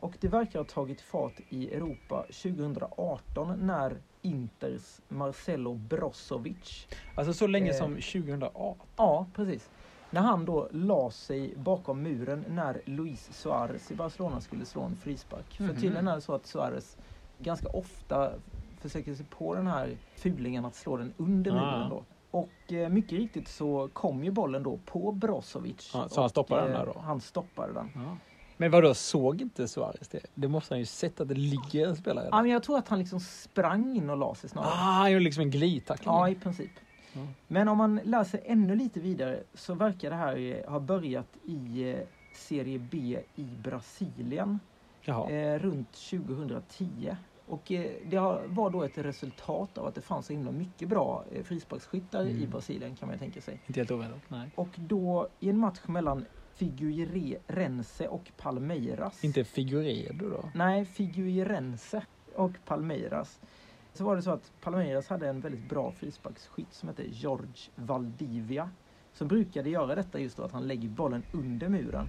Och 0.00 0.14
det 0.20 0.28
verkar 0.28 0.58
ha 0.58 0.64
tagit 0.66 1.00
fart 1.00 1.40
i 1.48 1.74
Europa 1.74 2.26
2018 2.30 3.58
när 3.66 3.96
Inters 4.22 5.00
Marcelo 5.08 5.74
Brozovic 5.74 6.86
Alltså 7.14 7.32
så 7.32 7.46
länge 7.46 7.70
Eh. 7.70 7.76
som 7.76 7.94
2018? 8.00 8.86
Ja, 8.96 9.26
precis. 9.34 9.70
När 10.10 10.20
han 10.20 10.44
då 10.44 10.68
la 10.72 11.10
sig 11.10 11.54
bakom 11.56 12.02
muren 12.02 12.44
när 12.48 12.80
Luis 12.84 13.28
Suarez 13.32 13.90
i 13.90 13.94
Barcelona 13.94 14.40
skulle 14.40 14.64
slå 14.64 14.82
en 14.82 14.96
frispark. 14.96 15.58
Mhm. 15.60 15.68
För 15.68 15.74
tydligen 15.80 16.08
är 16.08 16.14
det 16.14 16.20
så 16.20 16.34
att 16.34 16.46
Suarez 16.46 16.96
ganska 17.38 17.68
ofta 17.68 18.32
försöker 18.80 19.14
sig 19.14 19.26
på 19.26 19.54
den 19.54 19.66
här 19.66 19.96
fulingen 20.16 20.64
att 20.64 20.74
slå 20.74 20.96
den 20.96 21.12
under 21.16 21.50
Ah. 21.50 21.54
muren 21.54 21.90
då. 21.90 22.04
Och 22.30 22.72
eh, 22.72 22.88
mycket 22.88 23.12
riktigt 23.12 23.48
så 23.48 23.88
kom 23.92 24.24
ju 24.24 24.30
bollen 24.30 24.62
då 24.62 24.78
på 24.86 25.12
Brozovic. 25.12 25.90
Ja, 25.94 26.08
så 26.08 26.14
han 26.20 26.24
och, 26.24 26.30
stoppade 26.30 26.62
den 26.62 26.72
eh, 26.72 26.78
där 26.78 26.86
då? 26.86 26.98
Han 27.00 27.20
stoppade 27.20 27.72
den. 27.72 27.90
Ja. 27.94 28.16
Men 28.56 28.70
vadå, 28.70 28.94
såg 28.94 29.40
inte 29.40 29.68
Suarez 29.68 30.08
det? 30.08 30.20
Det 30.34 30.48
måste 30.48 30.74
han 30.74 30.78
ju 30.78 30.84
sett 30.86 31.20
att 31.20 31.28
det 31.28 31.34
ligger 31.34 31.86
en 31.88 31.96
spelare 31.96 32.24
Ja, 32.24 32.36
där. 32.36 32.42
men 32.42 32.50
jag 32.50 32.62
tror 32.62 32.78
att 32.78 32.88
han 32.88 32.98
liksom 32.98 33.20
sprang 33.20 33.96
in 33.96 34.10
och 34.10 34.16
la 34.16 34.34
sig 34.34 34.50
snarare. 34.50 34.70
Ah, 34.70 34.74
han 34.74 35.12
gjorde 35.12 35.24
liksom 35.24 35.42
en 35.42 35.50
glidtackling. 35.50 36.14
Ja, 36.14 36.28
i 36.28 36.34
princip. 36.34 36.70
Ja. 37.12 37.20
Men 37.48 37.68
om 37.68 37.78
man 37.78 38.00
läser 38.04 38.40
ännu 38.44 38.76
lite 38.76 39.00
vidare 39.00 39.42
så 39.54 39.74
verkar 39.74 40.10
det 40.10 40.16
här 40.16 40.36
eh, 40.36 40.70
ha 40.70 40.80
börjat 40.80 41.36
i 41.44 41.90
eh, 41.90 41.96
Serie 42.34 42.78
B 42.78 43.18
i 43.34 43.42
Brasilien 43.62 44.60
eh, 45.04 45.58
runt 45.58 45.92
2010. 45.92 47.16
Och 47.48 47.72
eh, 47.72 47.90
det 48.04 48.18
var 48.46 48.70
då 48.70 48.82
ett 48.82 48.98
resultat 48.98 49.78
av 49.78 49.86
att 49.86 49.94
det 49.94 50.00
fanns 50.00 50.26
så 50.26 50.32
himla 50.32 50.50
mycket 50.50 50.88
bra 50.88 51.24
eh, 51.32 51.42
frisparksskyttar 51.42 52.26
i 52.26 52.30
Mm. 52.36 52.50
Brasilien 52.50 52.96
kan 52.96 53.08
man 53.08 53.18
tänka 53.18 53.40
sig. 53.40 53.60
Inte 53.66 53.80
helt 53.80 53.90
oväntat. 53.90 54.20
Nej. 54.28 54.50
Och 54.54 54.68
då 54.76 55.28
i 55.40 55.50
en 55.50 55.58
match 55.58 55.80
mellan 55.86 56.24
Figueirense 56.54 58.08
och 58.08 58.32
Palmeiras. 58.36 59.24
Inte 59.24 59.44
Figueredo 59.44 60.30
då? 60.30 60.50
Nej, 60.54 60.84
Figueirense 60.84 62.02
och 62.34 62.52
Palmeiras. 62.64 63.40
Så 63.92 64.04
var 64.04 64.16
det 64.16 64.22
så 64.22 64.30
att 64.30 64.52
Palmeiras 64.60 65.08
hade 65.08 65.28
en 65.28 65.40
väldigt 65.40 65.68
bra 65.68 65.92
frisparksskytt 65.92 66.74
som 66.74 66.88
hette 66.88 67.02
George 67.08 67.70
Valdivia. 67.74 68.70
Som 69.12 69.28
brukade 69.28 69.70
göra 69.70 69.94
detta 69.94 70.18
just 70.18 70.36
då 70.36 70.42
att 70.42 70.52
han 70.52 70.66
lägger 70.66 70.88
bollen 70.88 71.22
under 71.32 71.68
muren. 71.68 72.08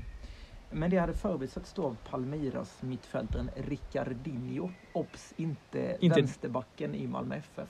Men 0.72 0.90
det 0.90 0.98
hade 0.98 1.14
förbisetts 1.14 1.74
då 1.74 1.86
av 1.86 1.98
Palmeiras 2.10 2.82
mittfältaren 2.82 3.50
Ricardinho. 3.56 4.70
Obs! 4.94 5.34
Inte, 5.38 5.98
Inte- 6.00 6.20
vänsterbacken 6.22 6.96
i 6.96 7.08
Malmö 7.08 7.36
FF. 7.36 7.70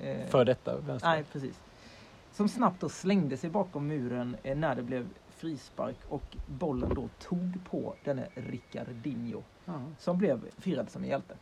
Eh, 0.00 0.26
För 0.26 0.44
detta 0.44 0.76
vänster? 0.80 1.08
Nej, 1.08 1.24
precis. 1.32 1.60
Som 2.32 2.48
snabbt 2.48 2.80
då 2.80 2.88
slängde 2.88 3.36
sig 3.36 3.50
bakom 3.50 3.86
muren 3.86 4.36
eh, 4.42 4.56
när 4.56 4.74
det 4.76 4.82
blev 4.82 5.06
frispark 5.28 5.96
och 6.08 6.36
bollen 6.46 6.94
då 6.94 7.08
tog 7.18 7.58
på 7.70 7.94
denne 8.04 8.28
Ricardinho 8.34 9.42
Ja. 9.64 9.72
som 9.98 10.18
blev 10.18 10.50
firad 10.58 10.90
som 10.90 11.02
en 11.02 11.08
hjälte. 11.08 11.34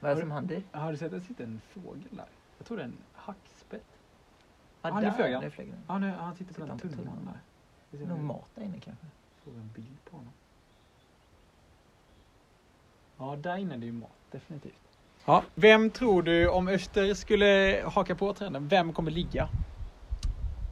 Vad 0.00 0.10
är 0.10 0.14
det 0.14 0.20
som 0.20 0.30
händer? 0.30 0.62
Har 0.72 0.90
du 0.92 0.96
sett 0.98 1.12
att 1.12 1.20
det 1.20 1.26
sitter 1.26 1.44
en 1.44 1.60
fågel 1.68 2.08
där? 2.10 2.26
Jag 2.58 2.66
tror 2.66 2.76
det 2.76 2.82
är 2.82 2.86
en 2.86 2.96
hackspett. 3.12 3.84
Ja, 4.82 4.88
Ja, 4.88 5.00
nu 5.00 5.12
flög 5.12 5.32
han. 5.32 5.42
där 5.42 5.50
flög. 5.50 5.72
Ja, 5.86 5.98
nu, 5.98 6.10
han 6.10 6.34
sitter 6.36 6.54
på 6.54 6.60
den 6.60 6.70
han 6.70 6.78
tunnan? 6.78 7.18
där. 7.24 7.40
Det 7.98 8.04
är 8.04 8.08
nog 8.08 8.20
mat 8.20 8.50
där 8.54 8.62
inne 8.62 8.80
kanske. 8.80 9.06
får 9.44 9.50
en 9.52 9.70
bild 9.74 10.04
på 10.10 10.16
honom. 10.16 10.32
Ja, 13.18 13.36
där 13.42 13.56
inne 13.56 13.74
är 13.74 13.78
det 13.78 13.86
ju 13.86 13.92
mat, 13.92 14.10
definitivt. 14.30 14.72
Ja, 15.24 15.42
vem 15.54 15.90
tror 15.90 16.22
du 16.22 16.48
om 16.48 16.68
Öster 16.68 17.14
skulle 17.14 17.82
haka 17.86 18.14
på 18.14 18.32
trenden? 18.34 18.68
Vem 18.68 18.92
kommer 18.92 19.10
ligga? 19.10 19.48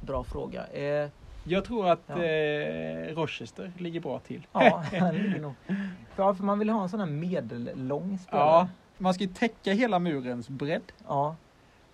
Bra 0.03 0.25
fråga. 0.25 0.67
Eh, 0.67 1.11
Jag 1.47 1.65
tror 1.65 1.89
att 1.89 2.01
Ja. 2.07 2.23
eh, 2.23 3.15
Rochester 3.15 3.73
ligger 3.79 4.01
bra 4.01 4.19
till. 4.19 4.47
ja, 4.53 4.85
han 5.01 5.15
ligger 5.15 5.41
nog. 5.41 5.55
För, 6.15 6.35
för 6.35 6.45
man 6.45 6.59
vill 6.59 6.71
ha 6.71 6.83
en 6.83 6.89
sån 6.89 7.01
här 7.01 7.07
medellång 7.07 8.19
spelare. 8.19 8.47
Ja, 8.47 8.69
man 8.99 9.15
ska 9.15 9.25
ju 9.25 9.31
täcka 9.35 9.73
hela 9.73 9.99
murens 9.99 10.49
bredd. 10.49 10.93
ja, 11.09 11.37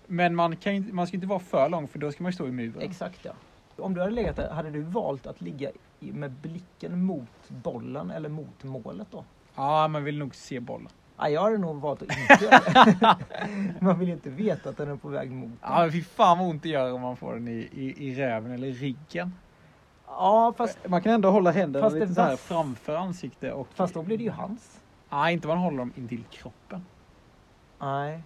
Men 0.07 0.35
man, 0.37 0.57
kan 0.57 0.95
man 0.95 1.07
ska 1.07 1.17
inte 1.17 1.27
vara 1.27 1.39
för 1.41 1.69
lång 1.69 1.89
för 1.89 1.99
då 1.99 2.13
ska 2.13 2.23
man 2.23 2.31
ju 2.31 2.35
stå 2.35 2.47
i 2.49 2.53
muren. 2.53 2.83
exakt 2.83 3.25
ja. 3.25 3.33
Om 3.81 3.95
du 3.95 4.01
hade 4.01 4.13
legat 4.13 4.37
där, 4.37 4.51
hade 4.51 4.71
du 4.71 4.83
valt 4.83 5.27
att 5.27 5.41
ligga 5.41 5.71
med 5.99 6.31
blicken 6.31 7.05
mot 7.05 7.49
bollen 7.49 8.11
eller 8.11 8.29
mot 8.29 8.65
målet 8.65 9.07
då? 9.11 9.25
Ja, 9.55 9.89
man 9.89 10.05
vill 10.05 10.19
nog 10.19 10.35
se 10.35 10.61
bollen. 10.61 10.89
Ja, 11.19 11.29
jag 11.29 11.43
hade 11.43 11.59
nog 11.59 11.81
valt 11.81 12.03
att 12.03 12.09
inte 12.09 12.45
göra 12.45 12.85
det. 12.85 13.75
Man 13.81 13.99
vill 13.99 14.09
ju 14.09 14.15
inte 14.15 14.31
veta 14.31 14.69
att 14.69 14.77
den 14.77 14.89
är 14.89 14.97
på 14.97 15.09
väg 15.09 15.31
mot 15.31 15.51
Ja, 15.63 15.83
den. 15.83 15.93
fy 15.93 16.03
fan 16.03 16.39
vad 16.39 16.49
ont 16.49 16.63
det 16.63 16.69
gör 16.69 16.93
om 16.93 17.01
man 17.01 17.17
får 17.17 17.35
den 17.35 17.49
i, 17.49 17.69
i, 17.73 18.09
i 18.09 18.15
räven 18.15 18.51
eller 18.53 18.67
i 18.69 18.73
ryggen. 18.73 19.35
Ja, 20.07 20.55
fast, 20.57 20.89
Man 20.89 21.03
kan 21.03 21.13
ändå 21.13 21.31
hålla 21.31 21.51
händerna 21.51 21.87
Fast 21.87 21.95
lite 21.95 22.07
det 22.07 22.15
så 22.15 22.21
här 22.21 22.37
framför 22.37 22.97
ansikte 22.97 23.53
och... 23.53 23.69
fast 23.75 23.95
då 23.95 24.03
blir 24.03 24.19
det 24.19 24.25
ju 24.25 24.31
hans. 24.31 24.81
Nej, 25.11 25.33
inte 25.35 25.49
man 25.49 25.59
håller 25.59 25.79
dem 25.79 25.93
intill 25.97 26.25
kroppen. 26.31 26.87
Nej. 27.81 28.23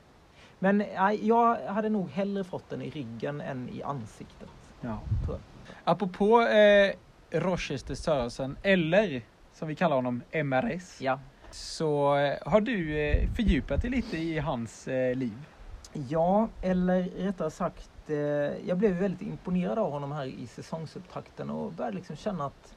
Men 0.59 0.79
nej, 0.79 1.27
jag 1.27 1.57
hade 1.67 1.89
nog 1.89 2.11
hellre 2.11 2.45
fått 2.45 2.71
den 2.71 2.83
i 2.83 2.91
ryggen 2.91 3.41
än 3.41 3.69
i 3.69 3.83
ansiktet. 3.83 4.49
Ja. 4.85 4.99
Tror 5.27 5.39
Apropå 5.85 6.41
eh, 6.43 6.93
Rochester 7.31 7.95
Sörensen, 7.95 8.57
eller 8.63 9.23
som 9.53 9.69
vi 9.69 9.75
kallar 9.75 9.97
honom, 9.97 10.23
MRS. 10.45 11.01
Ja. 11.01 11.21
Så 11.51 12.17
eh, 12.17 12.35
har 12.47 12.61
du 12.61 12.99
eh, 13.01 13.29
fördjupat 13.37 13.83
dig 13.83 13.91
lite 13.91 14.19
i 14.19 14.39
hans 14.39 14.89
eh, 14.89 15.17
liv. 15.17 15.45
Ja, 15.93 16.49
eller 16.63 17.03
rättare 17.03 17.51
sagt, 17.51 17.91
eh, 18.07 18.17
jag 18.69 18.79
blev 18.79 18.93
väldigt 18.93 19.23
imponerad 19.23 19.79
av 19.79 19.91
honom 19.91 20.13
här 20.13 20.27
i 20.27 20.47
säsongsupptakten 20.47 21.51
och 21.51 21.73
började 21.73 21.97
liksom 21.97 22.17
känna 22.17 22.47
att 22.47 22.75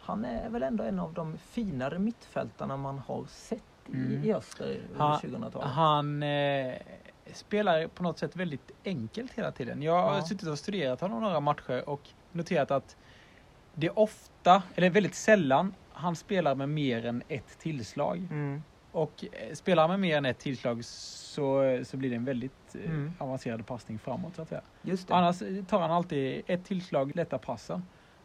han 0.00 0.24
är 0.24 0.48
väl 0.50 0.62
ändå 0.62 0.84
en 0.84 0.98
av 0.98 1.12
de 1.14 1.38
finare 1.38 1.98
mittfältarna 1.98 2.76
man 2.76 2.98
har 2.98 3.24
sett 3.28 3.62
i, 3.86 3.92
Mm. 3.92 4.24
i 4.24 4.32
öster 4.32 4.80
under 4.92 5.04
Han- 5.04 5.20
2000-talet. 5.20 5.68
Han 5.68 6.22
eh, 6.22 6.74
spelar 7.32 7.86
på 7.86 8.02
något 8.02 8.18
sätt 8.18 8.36
väldigt 8.36 8.70
enkelt 8.84 9.32
hela 9.32 9.52
tiden. 9.52 9.82
Jag 9.82 10.02
har 10.02 10.14
Ja. 10.14 10.22
suttit 10.22 10.48
och 10.48 10.58
studerat 10.58 11.00
honom 11.00 11.22
några 11.22 11.40
matcher 11.40 11.88
och 11.88 12.08
noterat 12.32 12.70
att 12.70 12.96
det 13.74 13.86
är 13.86 13.98
ofta, 13.98 14.62
eller 14.74 14.90
väldigt 14.90 15.14
sällan, 15.14 15.74
han 15.92 16.16
spelar 16.16 16.54
med 16.54 16.68
mer 16.68 17.06
än 17.06 17.22
ett 17.28 17.58
tillslag. 17.58 18.16
Mm. 18.30 18.62
Och 18.92 19.24
eh, 19.32 19.54
spelar 19.54 19.82
han 19.82 19.90
med 19.90 20.00
mer 20.00 20.16
än 20.18 20.24
ett 20.24 20.38
tillslag 20.38 20.84
så, 20.84 21.80
så 21.84 21.96
blir 21.96 22.10
det 22.10 22.16
en 22.16 22.24
väldigt 22.24 22.74
eh, 22.74 22.90
Mm. 22.90 23.12
avancerad 23.18 23.66
passning 23.66 23.98
framåt 23.98 24.36
så 24.36 24.42
att 24.42 24.48
säga. 24.48 24.60
Annars 25.08 25.38
tar 25.68 25.80
han 25.80 25.90
alltid 25.90 26.42
ett 26.46 26.64
tillslag, 26.64 27.16
lätta 27.16 27.38
passen. 27.38 27.82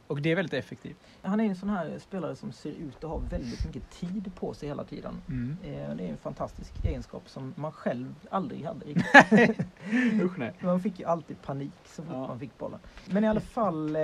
Och 0.07 0.21
det 0.21 0.31
är 0.31 0.35
väldigt 0.35 0.53
effektivt. 0.53 0.97
Han 1.21 1.39
är 1.39 1.43
en 1.45 1.55
sån 1.55 1.69
här 1.69 1.99
spelare 1.99 2.35
som 2.35 2.51
ser 2.51 2.71
ut 2.71 3.03
att 3.03 3.09
ha 3.09 3.17
väldigt 3.17 3.65
mycket 3.65 3.89
tid 3.91 4.31
på 4.35 4.53
sig 4.53 4.69
hela 4.69 4.83
tiden. 4.83 5.21
Mm. 5.27 5.57
Eh, 5.63 5.95
Det 5.95 6.03
är 6.05 6.09
en 6.11 6.17
fantastisk 6.17 6.85
egenskap 6.85 7.29
som 7.29 7.53
man 7.57 7.71
själv 7.71 8.15
aldrig 8.29 8.65
hade 8.65 8.85
riktigt. 8.85 9.65
Usch 10.21 10.37
nej. 10.39 10.53
Man 10.59 10.79
fick 10.79 10.99
ju 10.99 11.05
alltid 11.05 11.41
panik 11.41 11.71
så 11.85 12.03
fort 12.03 12.11
Ja. 12.13 12.27
man 12.27 12.39
fick 12.39 12.57
bollen. 12.57 12.79
Men 13.09 13.23
i 13.23 13.27
alla 13.27 13.39
fall, 13.39 13.95
eh, 13.95 14.01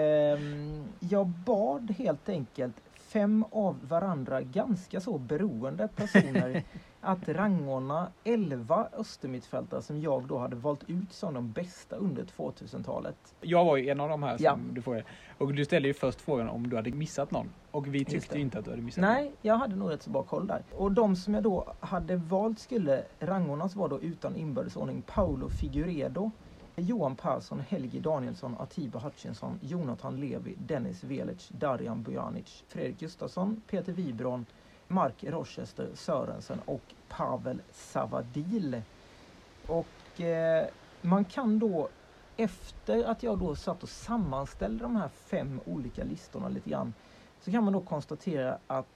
jag 1.00 1.28
bad 1.28 1.92
helt 1.92 2.30
enkelt 2.30 2.76
fem 2.96 3.46
av 3.52 3.88
varandra 3.88 4.42
ganska 4.42 5.00
så 5.00 5.18
beroende 5.18 5.88
personer 5.88 6.64
att 7.02 7.30
rangordna 7.30 8.12
11 8.24 8.88
östermittfältare 8.98 9.82
som 9.82 10.02
jag 10.02 10.28
då 10.28 10.38
hade 10.38 10.56
valt 10.56 10.84
ut 10.90 11.14
som 11.14 11.34
de 11.34 11.52
bästa 11.52 11.96
under 11.96 12.24
2000-talet. 12.24 13.36
Jag 13.42 13.66
var 13.66 13.78
ju 13.78 13.90
en 13.90 14.00
av 14.00 14.10
de 14.10 14.24
här 14.24 14.38
som 14.38 14.44
Ja. 14.46 14.58
du 14.72 14.82
frågade. 14.82 15.04
Och 15.38 15.54
du 15.54 15.66
ställde 15.66 15.88
ju 15.88 15.94
först 15.94 16.22
frågan 16.22 16.50
om 16.50 16.70
du 16.70 16.76
hade 16.76 16.92
missat 16.92 17.32
någon. 17.32 17.50
Och 17.72 17.88
vi 17.96 18.06
tyckte 18.06 18.36
ju 18.36 18.42
inte 18.42 18.60
att 18.60 18.66
du 18.66 18.72
hade 18.72 18.82
missat 18.84 19.02
någon. 19.02 19.12
Nej, 19.14 19.32
jag 19.42 19.58
hade 19.58 19.76
nog 19.76 19.92
rätt 19.92 20.02
så 20.04 20.10
bra 20.10 20.24
koll 20.24 20.48
där. 20.48 20.64
Och 20.76 20.92
de 20.92 21.16
som 21.16 21.34
jag 21.34 21.44
då 21.44 21.74
hade 21.80 22.16
valt 22.16 22.60
skulle 22.60 23.04
rangordnas 23.20 23.76
var 23.76 23.90
då 23.90 24.00
utan 24.02 24.36
inbördesordning 24.36 25.02
Paolo 25.02 25.50
Figueredo, 25.50 26.32
Johan 26.76 27.16
Persson, 27.16 27.60
Helge 27.70 28.00
Danielsson, 28.00 28.56
Atiba 28.60 29.00
Hutchinson, 29.00 29.60
Jonathan 29.62 30.20
Levi, 30.20 30.56
Dennis 30.60 31.04
Velic, 31.04 31.50
Darijan 31.50 32.04
Bojanic, 32.04 32.64
Fredrik 32.68 33.00
Gustafsson, 33.00 33.62
Peter 33.68 33.94
Wibron, 33.94 34.46
Mark 34.90 35.24
Rochester 35.24 35.90
Sörensen 35.96 36.60
och 36.66 36.82
Pavel 37.10 37.62
Savadil. 37.72 38.82
Och 39.68 40.22
eh, 40.22 40.68
man 41.02 41.26
kan 41.26 41.60
då 41.60 41.90
efter 42.38 43.04
att 43.04 43.24
jag 43.24 43.40
då 43.40 43.56
satt 43.56 43.84
och 43.84 43.90
sammanställde 43.90 44.84
de 44.84 44.96
här 44.96 45.10
fem 45.10 45.62
olika 45.66 46.04
listorna 46.04 46.50
lite 46.50 46.70
grann 46.70 46.94
så 47.40 47.52
kan 47.52 47.64
man 47.64 47.74
då 47.74 47.82
konstatera 47.82 48.58
att 48.68 48.88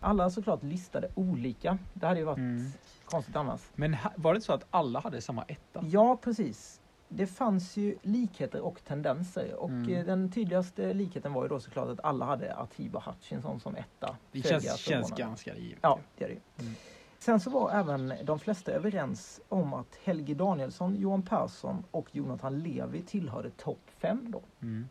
alla 0.00 0.30
såklart 0.30 0.62
listade 0.62 1.08
olika. 1.14 1.78
Det 1.92 2.06
hade 2.06 2.18
ju 2.20 2.24
varit 2.26 2.38
Mm. 2.38 2.72
konstigt 3.04 3.36
annars. 3.36 3.60
Men 3.74 3.96
var 4.16 4.34
det 4.34 4.40
så 4.40 4.52
att 4.52 4.66
alla 4.70 5.00
hade 5.00 5.20
samma 5.20 5.42
etta? 5.42 5.80
Ja, 5.84 6.16
precis. 6.16 6.80
Det 7.08 7.26
fanns 7.26 7.76
ju 7.76 7.96
likheter 8.02 8.60
och 8.60 8.84
tendenser 8.84 9.54
och 9.54 9.68
Mm. 9.70 9.94
eh, 9.94 10.04
den 10.06 10.30
tydligaste 10.32 10.94
likheten 10.94 11.32
var 11.32 11.42
ju 11.42 11.48
då 11.48 11.60
såklart 11.60 11.88
att 11.88 12.00
alla 12.04 12.24
hade 12.24 12.54
Atiba 12.56 13.02
Hutchinson 13.06 13.60
som 13.60 13.76
etta. 13.76 14.16
Det 14.32 14.42
känns, 14.42 14.76
känns 14.76 15.10
ganska 15.10 15.56
givet. 15.56 15.78
Ja, 15.82 15.98
det 16.18 16.24
är 16.24 16.28
det. 16.28 16.62
Mm. 16.62 16.74
Sen 17.18 17.40
så 17.40 17.50
var 17.50 17.70
även 17.70 18.14
de 18.24 18.38
flesta 18.38 18.72
överens 18.72 19.40
om 19.48 19.74
att 19.74 19.98
Helge 20.04 20.34
Danielsson, 20.34 20.96
Johan 20.96 21.22
Persson 21.22 21.84
och 21.90 22.08
Jonathan 22.16 22.58
Levi 22.58 23.02
tillhörde 23.02 23.50
topp 23.50 23.80
fem 23.98 24.30
då. 24.32 24.42
Mm. 24.62 24.88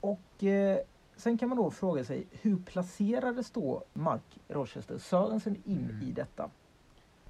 Och 0.00 0.44
eh, 0.44 0.78
sen 1.16 1.38
kan 1.38 1.48
man 1.48 1.58
då 1.58 1.70
fråga 1.70 2.04
sig 2.04 2.26
hur 2.30 2.56
placerades 2.56 3.50
då 3.50 3.84
Mark 3.92 4.38
Rochester 4.48 4.98
Sörensen 4.98 5.56
in 5.64 5.88
Mm. 5.90 6.02
i 6.08 6.12
detta? 6.12 6.50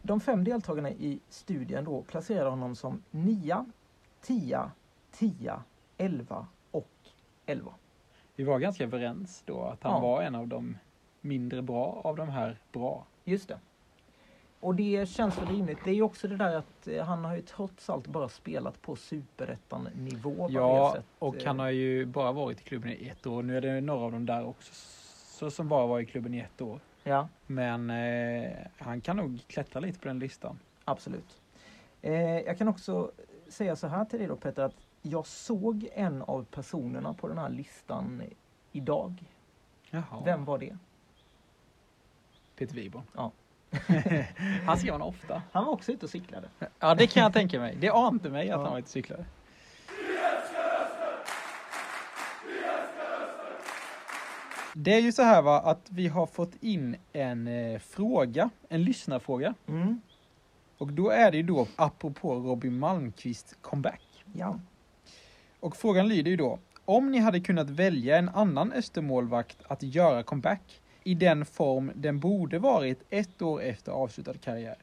De 0.02 0.20
fem 0.20 0.44
deltagarna 0.44 0.90
i 0.90 1.20
studien 1.28 1.84
då 1.84 2.02
placerade 2.02 2.50
honom 2.50 2.76
som 2.76 3.02
nia, 3.10 3.66
tia, 4.20 4.70
tia, 5.10 5.62
elva 5.98 6.46
och 6.70 6.88
elva. 7.46 7.74
Vi 8.36 8.44
var 8.44 8.58
ganska 8.58 8.84
överens 8.84 9.42
då 9.46 9.62
att 9.62 9.82
han 9.82 9.92
Ja. 9.92 10.00
var 10.00 10.22
en 10.22 10.34
av 10.34 10.48
de 10.48 10.78
mindre 11.20 11.62
bra 11.62 12.00
av 12.04 12.16
de 12.16 12.28
här 12.28 12.58
bra. 12.72 13.04
Just 13.24 13.48
det. 13.48 13.58
Och 14.60 14.74
det 14.74 15.08
känns 15.08 15.38
väl 15.38 15.46
rimligt. 15.48 15.78
Det 15.84 15.90
är 15.90 15.94
ju 15.94 16.02
också 16.02 16.28
det 16.28 16.36
där 16.36 16.56
att 16.56 16.88
eh, 16.88 17.04
han 17.04 17.24
har 17.24 17.36
ju 17.36 17.42
trots 17.42 17.90
allt 17.90 18.06
bara 18.06 18.28
spelat 18.28 18.82
på 18.82 18.96
superettan-nivå. 18.96 20.46
Ja, 20.50 20.96
och 21.18 21.36
eh, 21.36 21.46
han 21.46 21.58
har 21.58 21.70
ju 21.70 22.06
bara 22.06 22.32
varit 22.32 22.60
i 22.60 22.64
klubben 22.64 22.90
i 22.90 23.08
ett 23.08 23.26
år. 23.26 23.42
Nu 23.42 23.56
är 23.56 23.60
det 23.60 23.80
några 23.80 24.04
av 24.04 24.12
dem 24.12 24.26
där 24.26 24.44
också 24.46 24.72
så 25.38 25.50
som 25.50 25.68
bara 25.68 25.86
var 25.86 26.00
i 26.00 26.06
klubben 26.06 26.34
i 26.34 26.38
ett 26.38 26.60
år. 26.60 26.80
Ja, 27.04 27.28
Men 27.46 27.90
eh, 27.90 28.50
han 28.78 29.00
kan 29.00 29.16
nog 29.16 29.40
klättra 29.46 29.80
lite 29.80 29.98
på 29.98 30.08
den 30.08 30.18
listan. 30.18 30.58
absolut. 30.84 31.40
Eh, 32.02 32.12
jag 32.40 32.58
kan 32.58 32.68
också 32.68 33.10
säga 33.48 33.76
så 33.76 33.86
här 33.86 34.04
till 34.04 34.18
dig 34.18 34.28
då 34.28 34.36
Peter, 34.36 34.62
att 34.62 34.76
jag 35.02 35.26
såg 35.26 35.88
en 35.94 36.22
av 36.22 36.44
personerna 36.44 37.14
på 37.14 37.28
den 37.28 37.38
här 37.38 37.48
listan 37.48 38.22
idag. 38.72 39.24
Jaha. 39.90 40.22
Vem 40.24 40.44
var 40.44 40.58
det? 40.58 40.76
Peter 42.56 42.74
Wiborn. 42.74 43.04
Ja. 43.16 43.32
han 44.66 44.78
ser 44.78 44.92
man 44.92 45.02
ofta. 45.02 45.42
Han 45.52 45.64
var 45.64 45.72
också 45.72 45.92
ute 45.92 46.06
och 46.06 46.10
cyklade. 46.10 46.48
Ja, 46.78 46.94
det 46.94 47.06
kan 47.06 47.22
jag 47.22 47.32
tänka 47.32 47.60
mig. 47.60 47.76
Det 47.80 47.90
ante 47.90 48.30
mig 48.30 48.42
att 48.42 48.48
Ja. 48.48 48.62
han 48.62 48.72
var 48.72 48.78
ute 48.78 48.86
och 48.86 48.88
cyklade. 48.90 49.24
Det 54.74 54.94
är 54.94 55.00
ju 55.00 55.12
så 55.12 55.22
här 55.22 55.42
va, 55.42 55.60
att 55.60 55.86
vi 55.90 56.08
har 56.08 56.26
fått 56.26 56.54
in 56.60 56.96
en 57.12 57.48
eh, 57.48 57.78
fråga, 57.78 58.50
en 58.68 58.84
lyssnarfråga. 58.84 59.54
Mm. 59.68 60.00
Och 60.78 60.92
då 60.92 61.10
är 61.10 61.30
det 61.30 61.36
ju 61.36 61.42
då 61.42 61.66
apropå 61.76 62.34
Robin 62.34 62.78
Malmqvist 62.78 63.56
comeback. 63.60 64.24
Ja. 64.32 64.60
Och 65.60 65.76
frågan 65.76 66.08
lyder 66.08 66.30
ju 66.30 66.36
då, 66.36 66.58
om 66.84 67.10
ni 67.10 67.18
hade 67.18 67.40
kunnat 67.40 67.70
välja 67.70 68.18
en 68.18 68.28
annan 68.28 68.72
Östermålvakt 68.72 69.56
att 69.68 69.82
göra 69.82 70.22
comeback 70.22 70.80
i 71.04 71.14
den 71.14 71.46
form 71.46 71.92
den 71.94 72.20
borde 72.20 72.58
varit 72.58 73.02
ett 73.10 73.42
år 73.42 73.62
efter 73.62 73.92
avslutad 73.92 74.34
karriär. 74.34 74.76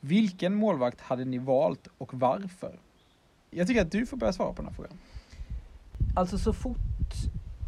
Vilken 0.00 0.54
målvakt 0.54 1.00
hade 1.00 1.24
ni 1.24 1.38
valt 1.38 1.88
och 1.98 2.14
varför? 2.14 2.78
Jag 3.50 3.66
tycker 3.66 3.82
att 3.82 3.92
du 3.92 4.06
får 4.06 4.16
börja 4.16 4.32
svara 4.32 4.52
på 4.52 4.62
den 4.62 4.66
här 4.66 4.74
frågan. 4.74 4.98
Alltså 6.16 6.38
så 6.38 6.52
fort 6.52 6.76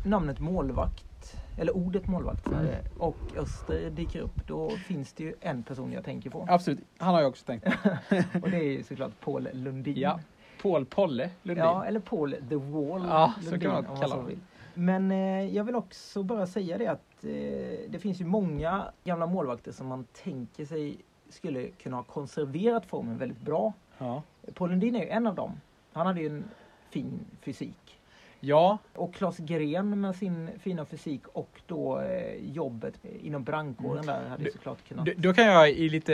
namnet 0.06 0.40
målvakt 0.40 1.11
målvakt, 1.26 1.36
eller 1.60 1.76
ordet 1.76 2.08
målvakt 2.08 2.48
snarare, 2.48 2.78
och 2.98 3.16
Öster 3.36 3.90
dyker 3.90 4.20
upp, 4.20 4.46
då 4.46 4.70
finns 4.70 5.12
det 5.12 5.24
ju 5.24 5.34
en 5.40 5.62
person 5.62 5.92
jag 5.92 6.04
tänker 6.04 6.30
på. 6.30 6.46
Absolut, 6.50 6.80
han 6.98 7.14
har 7.14 7.20
jag 7.20 7.28
också 7.30 7.44
tänkt. 7.46 7.66
Och 8.42 8.50
det 8.50 8.56
är 8.56 8.62
ju 8.62 8.82
såklart 8.82 9.20
Paul 9.20 9.48
Lundin. 9.52 9.96
Ja. 9.98 10.20
Paul 10.62 10.84
Polle 10.86 11.30
Lundin. 11.42 11.64
Ja, 11.64 11.84
eller 11.84 12.00
Paul 12.00 12.34
the 12.48 12.56
Wall 12.56 13.02
Ja, 13.08 13.32
så 13.36 13.50
Lundin, 13.50 13.60
kan 13.70 13.72
man 13.84 13.84
kalla 13.96 14.08
så 14.08 14.14
honom. 14.14 14.26
vill. 14.26 14.38
Men 14.74 15.10
eh, 15.10 15.54
jag 15.56 15.64
vill 15.64 15.74
också 15.74 16.22
bara 16.22 16.46
säga 16.46 16.78
det 16.78 16.86
att 16.86 17.24
eh, 17.24 17.30
det 17.88 17.98
finns 18.00 18.20
ju 18.20 18.24
många 18.24 18.84
gamla 19.04 19.26
målvakter 19.26 19.72
som 19.72 19.86
man 19.86 20.04
tänker 20.24 20.64
sig 20.64 20.96
skulle 21.28 21.68
kunna 21.68 21.96
ha 21.96 22.02
konserverat 22.04 22.86
formen 22.86 23.18
väldigt 23.18 23.40
bra. 23.40 23.72
Ja. 23.98 24.22
Paul 24.54 24.70
Lundin 24.70 24.96
är 24.96 25.00
ju 25.00 25.08
en 25.08 25.26
av 25.26 25.34
dem. 25.34 25.60
Han 25.92 26.06
hade 26.06 26.20
ju 26.20 26.26
en 26.26 26.44
fin 26.90 27.20
fysik. 27.40 27.76
Ja, 28.44 28.78
Och 28.94 29.14
Claes 29.14 29.38
Gren 29.38 30.00
med 30.00 30.16
sin 30.16 30.50
fina 30.60 30.84
fysik 30.84 31.22
och 31.32 31.60
då 31.66 32.00
eh, 32.00 32.34
jobbet 32.52 32.94
inom 33.22 33.44
brandkåren 33.44 34.06
där 34.06 34.28
hade 34.28 34.44
Du- 34.44 34.50
såklart 34.50 34.88
kunnat... 34.88 35.06
då, 35.06 35.12
då 35.16 35.32
kan 35.34 35.44
jag 35.44 35.70
i 35.70 35.88
lite 35.88 36.12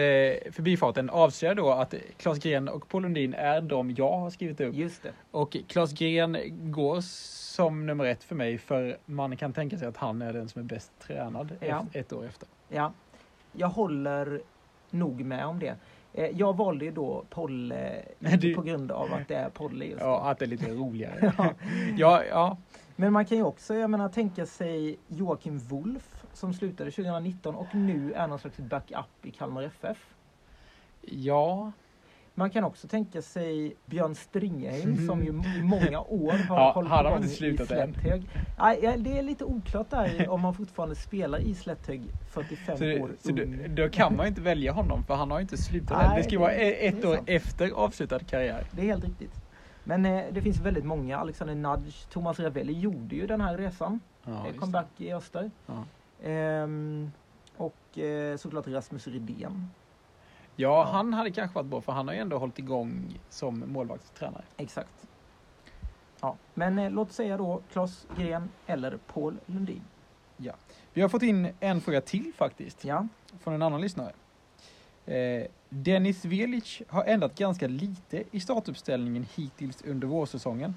förbifarten 0.52 1.10
avslöja 1.10 1.54
då 1.54 1.70
att 1.70 1.94
Claes 2.16 2.38
Gren 2.38 2.68
och 2.68 2.88
Paul 2.88 3.02
Lundin 3.02 3.34
är 3.34 3.60
de 3.60 3.90
jag 3.90 4.12
har 4.18 4.30
skrivit 4.30 4.60
upp. 4.60 4.74
Just 4.74 5.02
det. 5.02 5.12
Och 5.30 5.56
Claes 5.68 5.92
Gren 5.92 6.36
går 6.72 7.00
som 7.00 7.86
nummer 7.86 8.04
ett 8.04 8.24
för 8.24 8.34
mig 8.34 8.58
för 8.58 8.98
man 9.04 9.36
kan 9.36 9.52
tänka 9.52 9.78
sig 9.78 9.88
att 9.88 9.96
han 9.96 10.22
är 10.22 10.32
den 10.32 10.48
som 10.48 10.60
är 10.62 10.64
bäst 10.66 10.92
tränad 10.98 11.56
Ja. 11.60 11.86
ett, 11.90 11.96
ett 11.96 12.12
år 12.12 12.24
efter. 12.26 12.48
Ja, 12.68 12.92
jag 13.52 13.68
håller 13.68 14.40
nog 14.90 15.24
med 15.24 15.46
om 15.46 15.58
det. 15.58 15.74
Eh, 16.18 16.26
Jag 16.38 16.56
valde 16.56 16.84
ju 16.84 16.90
då 16.90 17.24
Polle 17.30 18.02
Du- 18.38 18.54
på 18.54 18.62
grund 18.62 18.92
av 18.92 19.12
att 19.12 19.28
det 19.28 19.34
är 19.36 19.50
Polle 19.50 19.84
just 19.84 20.00
Ja, 20.00 20.06
då. 20.06 20.14
att 20.28 20.38
det 20.38 20.44
är 20.44 20.46
lite 20.46 20.70
roligare. 20.70 21.32
ja, 21.96 22.22
ja, 22.24 22.56
Men 22.96 23.12
man 23.12 23.24
kan 23.24 23.38
ju 23.38 23.44
också 23.44 23.74
jag 23.74 23.90
menar, 23.90 24.08
tänka 24.08 24.46
sig 24.46 24.98
Joakim 25.06 25.58
Wolf 25.58 26.24
som 26.32 26.54
slutade 26.54 26.90
2019 26.90 27.54
och 27.54 27.74
nu 27.74 28.12
är 28.12 28.26
någon 28.26 28.38
slags 28.38 28.56
backup 28.58 29.06
i 29.26 29.30
Kalmar 29.30 29.62
FF. 29.62 30.14
ja. 31.00 31.72
Man 32.38 32.50
kan 32.50 32.64
också 32.64 32.88
tänka 32.88 33.22
sig 33.22 33.76
Björn 33.86 34.14
Stringheim 34.14 35.06
som 35.06 35.22
ju 35.24 35.28
i 35.28 35.62
många 35.62 36.00
år 36.00 36.32
har 36.32 36.56
Ja, 36.56 36.72
hållit 36.74 36.90
han 36.90 37.06
har 37.06 37.16
inte 37.16 37.28
slutat 37.28 37.64
i. 37.64 37.66
Slätthög. 37.68 38.28
Ja, 38.58 38.76
det 38.98 39.18
är 39.18 39.22
lite 39.22 39.44
oklart 39.44 39.90
där 39.90 40.28
om 40.30 40.40
man 40.40 40.54
fortfarande 40.54 40.94
spelar 40.94 41.38
i 41.38 41.54
Slätthög 41.54 42.02
45 42.26 42.78
Så, 42.78 42.84
år 42.84 43.10
så 43.20 43.30
ung. 43.30 43.62
då, 43.76 43.82
då 43.82 43.88
kan 43.88 44.16
man 44.16 44.26
ju 44.26 44.28
inte 44.28 44.40
välja 44.40 44.72
honom 44.72 45.04
för 45.04 45.14
han 45.14 45.30
har 45.30 45.38
ju 45.38 45.42
inte 45.42 45.56
slutat 45.56 45.98
Nej, 45.98 46.06
än. 46.06 46.16
Det 46.16 46.22
ska 46.22 46.32
ju 46.32 46.38
vara 46.38 46.52
ett 46.52 47.04
år 47.04 47.14
sant. 47.16 47.28
efter 47.28 47.70
avslutad 47.70 48.18
karriär. 48.18 48.64
Det 48.70 48.82
är 48.82 48.86
helt 48.86 49.04
riktigt. 49.04 49.40
Men 49.84 50.06
eh, 50.06 50.24
det 50.32 50.42
finns 50.42 50.60
väldigt 50.60 50.84
många. 50.84 51.18
Alexander 51.18 51.54
Nudge, 51.54 52.08
Thomas 52.10 52.40
Ravelli 52.40 52.72
gjorde 52.72 53.16
ju 53.16 53.26
den 53.26 53.40
här 53.40 53.56
resan. 53.56 54.00
Ja, 54.24 54.46
eh, 54.48 54.54
comeback 54.54 54.88
i 54.96 55.12
Öster. 55.12 55.50
Ja. 55.66 55.84
Ehm, 56.28 57.10
och 57.56 57.98
eh, 57.98 58.36
såklart 58.36 58.68
Rasmus 58.68 59.06
Rydén. 59.06 59.70
Ja, 60.60 60.84
han 60.84 61.14
hade 61.14 61.30
kanske 61.30 61.54
varit 61.54 61.66
bra 61.66 61.80
för 61.80 61.92
han 61.92 62.08
har 62.08 62.14
ju 62.14 62.20
ändå 62.20 62.38
hållit 62.38 62.58
igång 62.58 63.20
som 63.28 63.64
målvaktstränare. 63.66 64.44
Exakt. 64.56 65.06
Ja, 66.20 66.36
men 66.54 66.78
eh, 66.78 66.90
låt 66.90 67.12
säga 67.12 67.36
då 67.36 67.60
Claes 67.72 68.06
Gren 68.16 68.48
eller 68.66 68.98
Paul 69.06 69.36
Lundin. 69.46 69.82
Vi 70.92 71.00
har 71.00 71.08
fått 71.08 71.22
in 71.22 71.48
en 71.60 71.80
fråga 71.80 72.00
till 72.00 72.32
faktiskt. 72.36 72.84
Ja, 72.84 73.06
från 73.40 73.54
en 73.54 73.62
annan 73.62 73.80
lyssnare. 73.80 74.12
Eh, 75.06 75.46
Dennis 75.68 76.24
Velic 76.24 76.82
har 76.88 77.04
ändrat 77.04 77.38
ganska 77.38 77.68
lite 77.68 78.24
i 78.30 78.40
startuppställningen 78.40 79.26
hittills 79.34 79.82
under 79.82 80.06
vårsäsongen. 80.06 80.74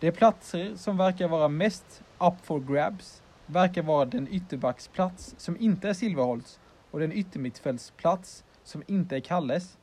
De 0.00 0.12
platser 0.12 0.76
som 0.76 0.96
verkar 0.96 1.28
vara 1.28 1.48
mest 1.48 2.02
up 2.18 2.34
for 2.42 2.60
grabs 2.60 3.22
verkar 3.46 3.82
vara 3.82 4.04
den 4.04 4.28
ytterbacksplats 4.28 5.34
som 5.38 5.56
inte 5.60 5.88
är 5.88 5.94
Silverholts 5.94 6.60
och 6.90 7.00
den 7.00 7.12
yttermittfältsplats 7.12 8.44
som 8.64 8.82
inte 8.86 9.16
är 9.16 9.20
Kalles. 9.20 9.78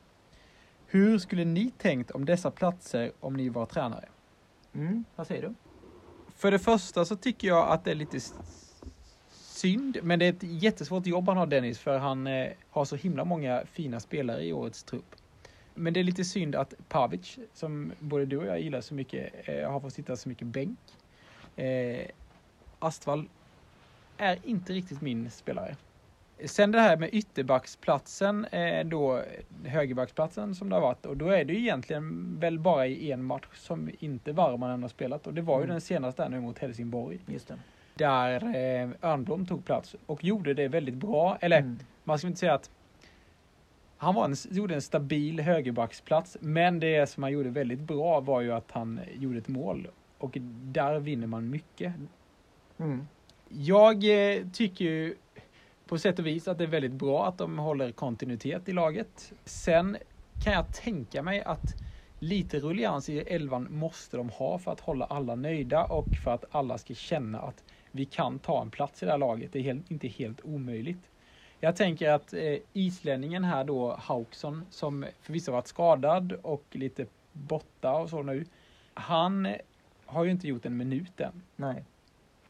Hur 0.86 1.18
skulle 1.18 1.44
ni 1.44 1.70
tänkt 1.78 2.10
om 2.10 2.24
dessa 2.24 2.50
platser 2.50 3.12
om 3.20 3.34
ni 3.34 3.48
var 3.48 3.66
tränare? 3.66 4.08
mm, 4.74 5.04
vad 5.16 5.26
säger 5.26 5.42
du? 5.42 5.54
För 6.36 6.50
det 6.50 6.58
första 6.58 7.04
så 7.04 7.16
tycker 7.16 7.48
jag 7.48 7.68
att 7.68 7.84
det 7.84 7.90
är 7.90 7.94
lite 7.94 8.20
synd, 9.30 9.98
men 10.02 10.18
det 10.18 10.24
är 10.24 10.32
ett 10.32 10.42
jättesvårt 10.42 11.06
jobb 11.06 11.28
han 11.28 11.36
har 11.36 11.46
Dennis, 11.46 11.78
för 11.78 11.98
han 11.98 12.26
eh, 12.26 12.48
har 12.70 12.84
så 12.84 12.96
himla 12.96 13.24
många 13.24 13.62
fina 13.72 14.00
spelare 14.00 14.44
i 14.44 14.52
årets 14.52 14.82
trupp. 14.82 15.14
Men 15.74 15.92
det 15.92 16.00
är 16.00 16.04
lite 16.04 16.24
synd 16.24 16.54
att 16.54 16.74
Pavic, 16.88 17.38
som 17.54 17.92
både 17.98 18.26
du 18.26 18.36
och 18.36 18.46
jag 18.46 18.60
gillar 18.60 18.80
så 18.80 18.94
mycket, 18.94 19.48
eh, 19.48 19.70
har 19.70 19.80
fått 19.80 19.92
sitta 19.92 20.16
så 20.16 20.28
mycket 20.28 20.46
bänk. 20.46 20.78
Eh, 21.56 22.06
Astvall 22.78 23.28
är 24.16 24.38
inte 24.44 24.72
riktigt 24.72 25.00
min 25.00 25.30
spelare. 25.30 25.76
Sen 26.44 26.70
det 26.72 26.80
här 26.80 26.96
med 26.96 27.08
ytterbacksplatsen, 27.12 28.44
eh, 28.44 28.84
då 28.86 29.22
högerbacksplatsen 29.64 30.54
som 30.54 30.68
det 30.68 30.74
har 30.76 30.80
varit, 30.82 31.06
och 31.06 31.16
då 31.16 31.28
är 31.28 31.44
det 31.44 31.52
ju 31.52 31.58
egentligen 31.58 32.36
väl 32.40 32.58
bara 32.58 32.86
i 32.86 33.12
en 33.12 33.24
match 33.24 33.46
som 33.54 33.90
inte 33.98 34.32
Varmanen 34.32 34.82
har 34.82 34.88
spelat 34.88 35.26
och 35.26 35.34
det 35.34 35.42
var 35.42 35.58
ju 35.58 35.64
Mm. 35.64 35.70
den 35.74 35.80
senaste 35.80 36.28
nu 36.28 36.40
mot 36.40 36.58
Helsingborg. 36.58 37.18
Just 37.26 37.48
det. 37.48 37.58
Där 37.94 38.42
eh, 38.44 39.10
Örnblom 39.12 39.46
tog 39.46 39.64
plats 39.64 39.96
och 40.06 40.24
gjorde 40.24 40.54
det 40.54 40.68
väldigt 40.68 40.94
bra. 40.94 41.38
Eller 41.40 41.58
Mm. 41.58 41.78
man 42.04 42.18
ska 42.18 42.28
inte 42.28 42.40
säga 42.40 42.54
att 42.54 42.70
han 43.96 44.14
var 44.14 44.24
en, 44.24 44.34
gjorde 44.50 44.74
en 44.74 44.82
stabil 44.82 45.40
högerbacksplats, 45.40 46.36
men 46.40 46.80
det 46.80 47.06
som 47.10 47.22
han 47.22 47.32
gjorde 47.32 47.50
väldigt 47.50 47.80
bra 47.80 48.20
var 48.20 48.40
ju 48.40 48.52
att 48.52 48.70
han 48.70 49.00
gjorde 49.14 49.38
ett 49.38 49.48
mål 49.48 49.88
och 50.18 50.36
där 50.62 50.98
vinner 51.00 51.26
man 51.26 51.50
mycket. 51.50 51.94
Mm. 52.78 53.08
Jag 53.48 53.94
eh, 54.34 54.42
tycker 54.52 54.84
ju 54.84 55.14
på 55.92 55.98
sätt 55.98 56.18
och 56.18 56.26
vis 56.26 56.48
att 56.48 56.58
det 56.58 56.64
är 56.64 56.68
väldigt 56.68 56.92
bra 56.92 57.26
att 57.26 57.38
de 57.38 57.58
håller 57.58 57.92
kontinuitet 57.92 58.68
i 58.68 58.72
laget. 58.72 59.32
Sen 59.44 59.96
kan 60.38 60.52
jag 60.52 60.72
tänka 60.72 61.22
mig 61.22 61.42
att 61.42 61.76
lite 62.18 62.58
rullians 62.58 63.08
i 63.08 63.18
elvan 63.18 63.66
måste 63.70 64.16
de 64.16 64.28
ha 64.28 64.58
för 64.58 64.70
att 64.70 64.80
hålla 64.80 65.04
alla 65.04 65.34
nöjda 65.34 65.84
och 65.84 66.16
för 66.16 66.30
att 66.30 66.44
alla 66.50 66.78
ska 66.78 66.94
känna 66.94 67.40
att 67.40 67.64
vi 67.90 68.04
kan 68.04 68.38
ta 68.38 68.62
en 68.62 68.70
plats 68.70 69.02
i 69.02 69.06
det 69.06 69.12
här 69.12 69.18
laget. 69.18 69.52
Det 69.52 69.58
är 69.58 69.62
helt, 69.62 69.90
inte 69.90 70.08
helt 70.08 70.40
omöjligt. 70.44 71.10
Jag 71.60 71.76
tänker 71.76 72.10
att 72.10 72.32
eh, 72.32 72.56
islänningen 72.72 73.44
här 73.44 73.64
då, 73.64 73.96
Hauksson, 74.00 74.64
som 74.70 75.06
förvisso 75.20 75.52
varit 75.52 75.66
skadad 75.66 76.32
och 76.32 76.64
lite 76.70 77.06
borta 77.32 77.92
och 77.92 78.10
så 78.10 78.22
nu. 78.22 78.44
Han 78.94 79.48
har 80.06 80.24
ju 80.24 80.30
inte 80.30 80.48
gjort 80.48 80.66
en 80.66 80.76
minut 80.76 81.20
än. 81.20 81.42
Nej. 81.56 81.84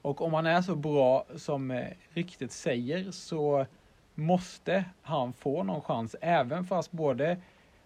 Och 0.02 0.20
om 0.22 0.34
han 0.34 0.46
är 0.46 0.62
så 0.62 0.74
bra 0.74 1.24
som 1.36 1.70
eh, 1.70 1.86
ryktet 2.08 2.52
säger 2.52 3.10
så 3.10 3.66
måste 4.14 4.84
han 5.02 5.32
få 5.32 5.62
någon 5.62 5.80
chans 5.80 6.16
även 6.20 6.64
fast 6.64 6.92
både 6.92 7.36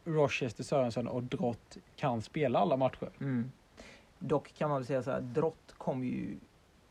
Rochester 0.05 0.65
Sörensson 0.65 1.09
och 1.09 1.23
Drott 1.23 1.77
kan 1.97 2.23
spela 2.23 2.59
alla 2.59 2.77
matcher. 2.77 3.11
Mm. 3.21 3.51
Dock 4.19 4.53
kan 4.55 4.69
man 4.71 4.79
väl 4.79 4.87
säga 4.87 5.03
så 5.03 5.11
här, 5.11 5.21
Drott 5.21 5.75
kommer 5.79 6.07
ju 6.07 6.37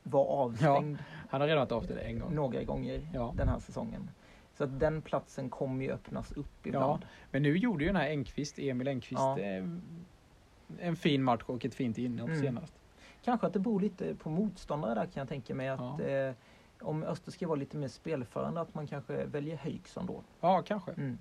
vara 0.04 0.26
avstängd 0.26 0.98
Han 1.30 1.42
har 1.42 1.48
redan 1.48 1.60
varit 1.62 1.72
avstängd 1.72 2.00
en 2.00 2.20
gång. 2.20 2.36
några 2.36 2.64
gånger 2.64 3.08
Ja. 3.14 3.34
den 3.38 3.48
här 3.48 3.60
säsongen. 3.60 4.10
Så 4.58 4.64
att 4.64 4.80
den 4.80 5.02
platsen 5.02 5.50
kommer 5.50 5.86
ju 5.86 5.92
öppnas 5.92 6.32
upp 6.32 6.68
ibland. 6.68 7.06
Men 7.32 7.44
nu 7.44 7.58
gjorde 7.58 7.84
ju 7.84 7.88
den 7.90 7.96
här 8.02 8.10
Engqvist, 8.10 8.60
Emil 8.60 8.88
Engqvist, 8.88 9.22
Ja. 9.22 9.40
eh, 9.40 9.64
en 10.80 10.96
fin 10.96 11.24
match 11.24 11.42
och 11.46 11.66
ett 11.66 11.76
fint 11.76 11.98
inhopp 11.98 12.30
Mm. 12.30 12.42
senast. 12.42 12.74
Kanske 13.26 13.48
att 13.48 13.54
det 13.54 13.60
beror 13.60 13.80
lite 13.80 14.16
på 14.16 14.30
motståndare 14.30 14.94
där 14.96 15.06
kan 15.06 15.22
jag 15.22 15.30
tänka 15.30 15.56
mig. 15.56 15.68
att 15.70 15.80
Ja. 16.00 16.02
eh, 16.06 16.34
Om 16.82 17.04
Öster 17.04 17.32
ska 17.32 17.48
vara 17.48 17.56
lite 17.60 17.78
mer 17.78 17.88
spelförande 17.88 18.62
att 18.62 18.74
man 18.76 18.88
kanske 18.88 19.26
väljer 19.26 19.56
Höjksson 19.58 20.06
då. 20.06 20.22
Ja, 20.42 20.62
kanske. 20.68 20.92
Mm. 20.92 21.18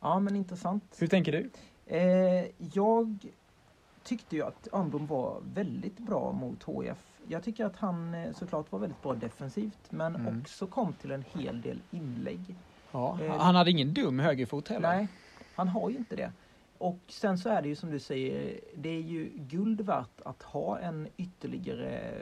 Ja 0.00 0.20
men 0.20 0.36
intressant. 0.36 0.96
Hur 0.98 1.06
tänker 1.06 1.32
du? 1.32 1.50
Eh, 1.86 2.46
jag 2.74 3.18
tyckte 4.02 4.36
ju 4.36 4.42
att 4.42 4.68
Örnblom 4.72 5.06
var 5.06 5.40
väldigt 5.54 5.98
bra 5.98 6.32
mot 6.32 6.62
HF. 6.62 6.98
Jag 7.28 7.42
tycker 7.42 7.64
att 7.64 7.76
han 7.76 8.14
eh, 8.14 8.32
såklart 8.32 8.72
var 8.72 8.78
väldigt 8.78 9.02
bra 9.02 9.14
defensivt 9.14 9.90
men 9.92 10.16
Mm. 10.16 10.40
också 10.40 10.66
kom 10.66 10.92
till 10.92 11.10
en 11.10 11.24
hel 11.34 11.60
del 11.62 11.80
inlägg. 11.90 12.40
Ja, 12.92 13.18
Eh, 13.22 13.36
han 13.38 13.54
hade 13.54 13.70
ingen 13.70 13.94
dum 13.94 14.18
högerfot 14.18 14.68
heller. 14.68 14.96
Nej, 14.96 15.08
han 15.54 15.68
har 15.68 15.90
ju 15.90 15.96
inte 15.96 16.16
det. 16.16 16.32
Och 16.78 16.98
sen 17.08 17.38
så 17.38 17.48
är 17.48 17.62
det 17.62 17.68
ju 17.68 17.74
som 17.76 17.90
du 17.90 17.98
säger, 17.98 18.60
det 18.76 18.88
är 18.88 19.00
ju 19.00 19.30
guld 19.34 19.80
värt 19.80 20.20
att 20.24 20.42
ha 20.42 20.78
en 20.78 21.08
ytterligare 21.16 22.12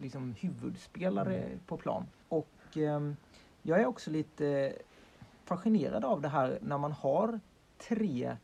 liksom, 0.00 0.34
huvudspelare 0.40 1.36
Mm. 1.38 1.58
på 1.66 1.76
plan. 1.76 2.06
Och 2.28 2.48
ehm, 2.76 3.16
jag 3.62 3.80
är 3.80 3.86
också 3.86 4.10
lite 4.10 4.72
fascinerad 5.44 6.04
av 6.04 6.20
det 6.20 6.28
här 6.28 6.58
när 6.62 6.78
man 6.78 6.92
har 6.92 7.40
tre 7.88 8.36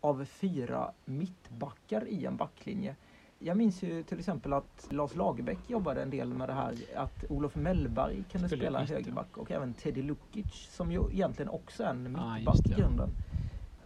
av 0.00 0.24
fyra 0.24 0.92
mittbackar 1.04 2.08
i 2.08 2.24
en 2.26 2.36
backlinje. 2.36 2.96
Jag 3.38 3.56
minns 3.56 3.82
ju 3.82 4.02
till 4.02 4.18
exempel 4.18 4.52
att 4.52 4.86
Lars 4.90 5.14
Lagerbäck 5.14 5.70
jobbade 5.70 6.02
en 6.02 6.10
del 6.10 6.34
med 6.34 6.48
det 6.48 6.52
här 6.52 6.74
att 6.96 7.24
Olof 7.28 7.54
Mellberg 7.54 8.24
kunde 8.32 8.48
spela 8.48 8.84
högerback 8.84 9.36
och 9.36 9.50
även 9.50 9.74
Teddy 9.74 10.02
Lukic 10.02 10.46
som 10.70 10.92
ju 10.92 11.00
egentligen 11.12 11.48
också 11.48 11.82
är 11.84 11.90
en 11.90 12.16
Ah, 12.16 12.34
mittback 12.34 12.54
just 12.56 12.70
i 12.70 12.74
grunden. 12.74 13.16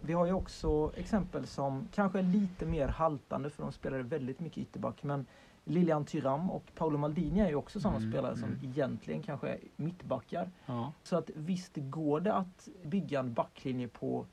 Vi 0.01 0.13
har 0.13 0.25
ju 0.25 0.33
också 0.33 0.91
exempel 0.95 1.47
som 1.47 1.87
kanske 1.93 2.19
är 2.19 2.23
lite 2.23 2.65
mer 2.65 2.87
haltande 2.87 3.49
för 3.49 3.63
de 3.63 3.71
spelade 3.71 4.03
väldigt 4.03 4.39
mycket 4.39 4.57
ytterback. 4.57 5.03
Men 5.03 5.25
Lilian 5.65 6.05
Tyram 6.05 6.51
och 6.51 6.63
Paolo 6.75 6.97
Maldini 6.97 7.39
är 7.39 7.49
ju 7.49 7.55
också 7.55 7.79
sådana 7.79 7.97
Mm, 7.97 8.11
spelare 8.11 8.35
som 8.35 8.43
mm. 8.49 8.59
egentligen 8.63 9.23
kanske 9.23 9.47
är 9.49 9.59
mittbackar. 9.75 10.51
Ja. 10.65 10.93
Så 11.03 11.17
att 11.17 11.29
visst 11.35 11.71
går 11.75 12.19
det 12.19 12.33
att 12.33 12.67
bygga 12.83 13.19
en 13.19 13.33
backlinje 13.33 13.87
på 13.87 14.25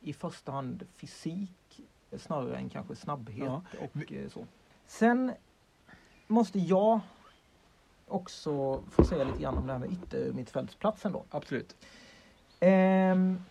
i 0.00 0.12
första 0.12 0.52
hand 0.52 0.86
fysik 0.96 1.80
snarare 2.16 2.56
än 2.56 2.68
kanske 2.68 2.96
snabbhet 2.96 3.46
Ja. 3.46 3.62
och 3.80 4.12
eh, 4.12 4.28
så. 4.28 4.46
Sen 4.86 5.32
måste 6.26 6.58
jag 6.58 7.00
också 8.06 8.82
få 8.90 9.04
säga 9.04 9.24
lite 9.24 9.42
grann 9.42 9.58
om 9.58 9.66
det 9.66 9.72
här 9.72 9.80
med 9.80 9.92
yttermittfältsplatsen 9.92 11.12
då. 11.12 11.24
Absolut. 11.30 11.76
Ehm, 12.60 13.44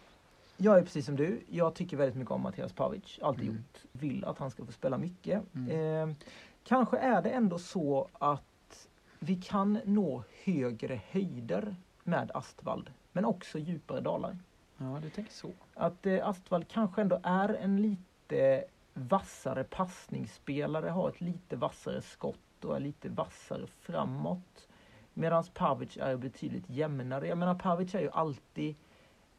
jag 0.63 0.77
är 0.77 0.81
precis 0.83 1.05
som 1.05 1.15
du. 1.15 1.41
Jag 1.49 1.75
tycker 1.75 1.97
väldigt 1.97 2.15
mycket 2.15 2.31
om 2.31 2.41
Mattias 2.41 2.73
Pavic. 2.73 3.19
Alltid 3.21 3.43
Mm. 3.43 3.55
gjort. 3.55 3.83
Vill 3.91 4.25
att 4.25 4.37
han 4.37 4.51
ska 4.51 4.65
få 4.65 4.71
spela 4.71 4.97
mycket. 4.97 5.43
Mm. 5.55 5.71
Ehm, 5.71 6.15
kanske 6.63 6.97
är 6.97 7.21
det 7.21 7.29
ändå 7.29 7.57
så 7.59 8.07
att 8.13 8.87
vi 9.19 9.35
kan 9.35 9.79
nå 9.85 10.23
högre 10.43 11.01
höjder 11.09 11.75
med 12.03 12.31
Astvald. 12.33 12.91
Men 13.11 13.25
också 13.25 13.59
djupare 13.59 14.01
dalar. 14.01 14.37
Ja, 14.77 14.99
du 15.01 15.09
tänker 15.09 15.31
så. 15.31 15.51
Att 15.73 16.05
eh, 16.05 16.27
Astvald 16.27 16.67
kanske 16.67 17.01
ändå 17.01 17.19
är 17.23 17.49
en 17.53 17.81
lite 17.81 18.63
vassare 18.93 19.63
passningsspelare. 19.63 20.89
Har 20.89 21.09
ett 21.09 21.21
lite 21.21 21.55
vassare 21.55 22.01
skott 22.01 22.65
och 22.65 22.75
är 22.75 22.79
lite 22.79 23.09
vassare 23.09 23.67
framåt. 23.67 24.67
Medan 25.13 25.43
Pavic 25.53 25.97
är 25.97 26.17
betydligt 26.17 26.69
jämnare. 26.69 27.27
Jag 27.27 27.37
menar 27.37 27.55
Pavic 27.55 27.95
är 27.95 28.01
ju 28.01 28.09
alltid 28.11 28.75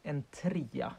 en 0.03 0.23
trea. 0.23 0.93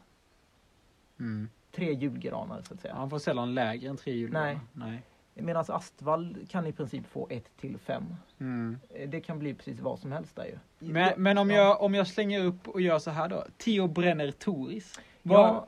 Mm. 1.19 1.49
Tre 1.71 1.93
julgranar 1.93 2.61
så 2.61 2.73
att 2.73 2.79
säga. 2.81 2.93
Han 2.93 3.09
får 3.09 3.19
sällan 3.19 3.53
lägre 3.55 3.89
än 3.89 3.97
tre 3.97 4.13
hjul. 4.13 4.31
Nej. 4.33 4.59
Nej. 4.73 5.01
Medan 5.33 5.65
Astvald 5.67 6.49
kan 6.49 6.67
i 6.67 6.71
princip 6.71 7.05
få 7.07 7.27
1 7.29 7.43
till 7.57 7.77
5. 7.77 8.03
Mm. 8.39 8.77
Det 9.07 9.21
kan 9.21 9.39
bli 9.39 9.53
precis 9.53 9.79
vad 9.79 9.99
som 9.99 10.11
helst 10.11 10.35
där 10.35 10.45
ju. 10.45 10.57
Men, 10.91 11.13
men 11.23 11.37
om, 11.37 11.49
Ja. 11.49 11.55
jag, 11.57 11.81
om 11.81 11.95
jag 11.95 12.07
slänger 12.07 12.43
upp 12.45 12.67
och 12.67 12.81
gör 12.81 12.99
så 12.99 13.11
här 13.11 13.27
då. 13.29 13.43
Theo 13.57 13.87
Brenner 13.87 14.31
Toris. 14.31 14.99
Ja, 15.23 15.67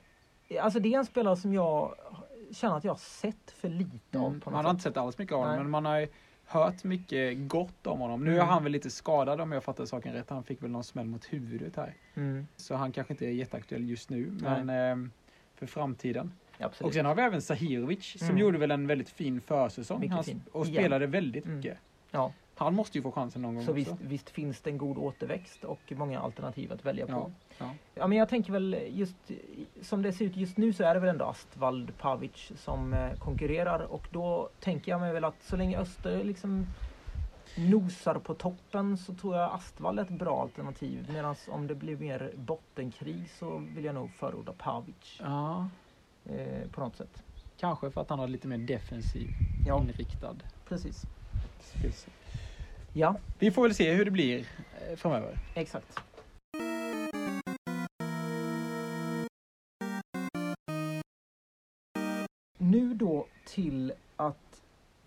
alltså 0.61 0.79
det 0.79 0.93
är 0.93 0.97
en 0.99 1.05
spelare 1.05 1.35
som 1.37 1.53
jag 1.53 1.95
känner 2.51 2.77
att 2.77 2.83
jag 2.83 2.91
har 2.91 2.97
sett 2.97 3.51
för 3.51 3.69
lite 3.69 4.19
av 4.19 4.25
Mm, 4.27 4.41
man 4.45 4.53
har 4.53 4.63
sätt. 4.63 4.69
inte 4.71 4.83
sett 4.83 4.97
alls 4.97 5.17
mycket 5.17 5.33
av 5.35 5.39
honom, 5.43 5.55
men 5.57 5.69
man 5.69 5.85
har 5.85 5.99
ju 5.99 6.07
hört 6.45 6.83
mycket 6.83 7.37
gott 7.49 7.87
om 7.87 7.99
honom. 7.99 8.23
Nu 8.23 8.31
är 8.31 8.35
Mm. 8.35 8.47
han 8.47 8.63
väl 8.63 8.71
lite 8.71 8.89
skadad 8.89 9.41
om 9.41 9.51
jag 9.51 9.63
fattar 9.63 9.85
saken 9.85 10.13
rätt. 10.13 10.29
Han 10.29 10.43
fick 10.43 10.63
väl 10.63 10.71
någon 10.71 10.83
smäll 10.83 11.05
mot 11.07 11.25
huvudet 11.33 11.75
här. 11.75 11.93
Mm, 12.15 12.47
Så 12.55 12.75
han 12.75 12.91
kanske 12.91 13.13
inte 13.13 13.25
är 13.25 13.29
jätteaktuell 13.31 13.89
just 13.89 14.09
nu, 14.09 14.31
men 14.41 14.69
ehm, 14.69 15.11
för 15.57 15.65
framtiden. 15.65 16.31
absolut. 16.59 16.87
Och 16.87 16.93
sen 16.93 17.05
har 17.05 17.15
vi 17.15 17.21
även 17.21 17.41
Sahirovic 17.41 18.15
som 18.19 18.27
Mm. 18.27 18.37
gjorde 18.41 18.57
väl 18.57 18.71
en 18.71 18.87
väldigt 18.87 19.09
fin 19.09 19.41
försäsong. 19.41 19.99
Mycket 19.99 20.15
Han, 20.15 20.23
fin. 20.23 20.41
och 20.51 20.65
Igen. 20.65 20.75
spelade 20.83 21.07
väldigt 21.07 21.45
Mm. 21.45 21.57
mycket. 21.57 21.77
Ja. 22.11 22.31
Han 22.55 22.73
måste 22.75 22.97
ju 22.97 23.01
få 23.01 23.11
chansen 23.11 23.41
någon 23.41 23.55
gång 23.55 23.63
Så 23.65 23.71
också. 23.71 23.73
visst, 23.73 23.95
visst 24.01 24.29
finns 24.29 24.61
det 24.61 24.69
en 24.69 24.77
god 24.77 24.97
återväxt 24.97 25.63
och 25.63 25.79
många 25.95 26.19
alternativ 26.19 26.71
att 26.73 26.85
välja 26.85 27.05
på. 27.05 27.11
Ja, 27.11 27.31
ja. 27.57 27.73
Ja, 27.95 28.07
men 28.07 28.17
jag 28.17 28.29
tänker 28.29 28.51
väl 28.53 28.77
just 28.89 29.15
som 29.81 30.01
det 30.01 30.13
ser 30.13 30.25
ut 30.25 30.35
just 30.35 30.57
nu 30.57 30.73
så 30.73 30.83
är 30.83 30.93
det 30.93 30.99
väl 30.99 31.09
ändå 31.09 31.25
Astvald 31.25 31.97
Pavic 31.97 32.51
som 32.55 32.93
eh, 32.93 33.13
konkurrerar 33.13 33.79
och 33.79 34.07
då 34.11 34.49
tänker 34.59 34.91
jag 34.91 35.01
mig 35.01 35.13
väl 35.13 35.23
att 35.23 35.43
så 35.43 35.55
länge 35.55 35.77
Öster 35.77 36.23
liksom 36.23 36.65
nosar 37.57 38.15
på 38.19 38.33
toppen 38.33 38.97
så 38.97 39.13
tror 39.13 39.35
jag 39.37 39.53
Astvald 39.53 39.99
är 39.99 40.03
ett 40.03 40.09
bra 40.09 40.41
alternativ. 40.41 41.09
Medan 41.13 41.35
om 41.47 41.67
det 41.67 41.75
blir 41.75 41.97
mer 41.97 42.31
bottenkrig 42.35 43.29
så 43.39 43.57
vill 43.75 43.85
jag 43.85 43.95
nog 43.95 44.11
förorda 44.13 44.53
Pavic 44.57 45.19
ja, 45.19 45.69
eh, 46.25 46.69
på 46.71 46.81
något 46.81 46.95
sätt. 46.95 47.23
kanske 47.59 47.91
för 47.91 48.01
att 48.01 48.09
han 48.09 48.19
har 48.19 48.27
lite 48.27 48.47
mer 48.47 48.57
defensiv 48.57 49.29
Ja, 49.67 49.79
inriktad 49.81 50.35
precis. 50.67 51.07
spelstil. 51.59 52.13
Ja, 52.93 53.15
Vi 53.39 53.51
får 53.51 53.61
väl 53.63 53.75
se 53.75 53.93
hur 53.93 54.05
det 54.05 54.11
blir 54.11 54.39
eh, 54.89 54.95
framöver. 54.95 55.37
exakt. 55.55 55.99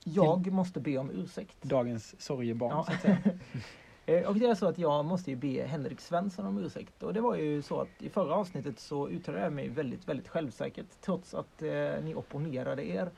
Jag 0.04 0.52
måste 0.52 0.80
be 0.80 0.98
om 0.98 1.10
ursäkt. 1.10 1.62
Dagens 1.62 2.20
sorgebarn 2.22 2.70
Ja. 2.70 2.84
så 2.84 2.92
att 2.92 3.00
säga. 3.00 3.18
Eh, 4.06 4.28
Och 4.28 4.34
det 4.34 4.46
är 4.46 4.54
så 4.54 4.66
att 4.68 4.78
jag 4.78 5.04
måste 5.04 5.30
ju 5.30 5.36
be 5.36 5.62
Henrik 5.66 6.00
Svensson 6.00 6.46
om 6.46 6.58
ursäkt. 6.58 7.02
Och 7.02 7.14
det 7.14 7.20
var 7.20 7.36
ju 7.36 7.62
så 7.62 7.80
att 7.80 7.88
i 8.02 8.08
förra 8.08 8.34
avsnittet 8.34 8.78
så 8.78 9.08
uttalade 9.08 9.44
jag 9.44 9.52
mig 9.52 9.68
väldigt, 9.68 10.08
väldigt 10.08 10.28
självsäkert. 10.28 10.86
Trots 11.00 11.34
att 11.34 11.62
eh, 11.62 11.70
ni 12.04 12.14
opponerade 12.14 12.86
er 12.88 13.10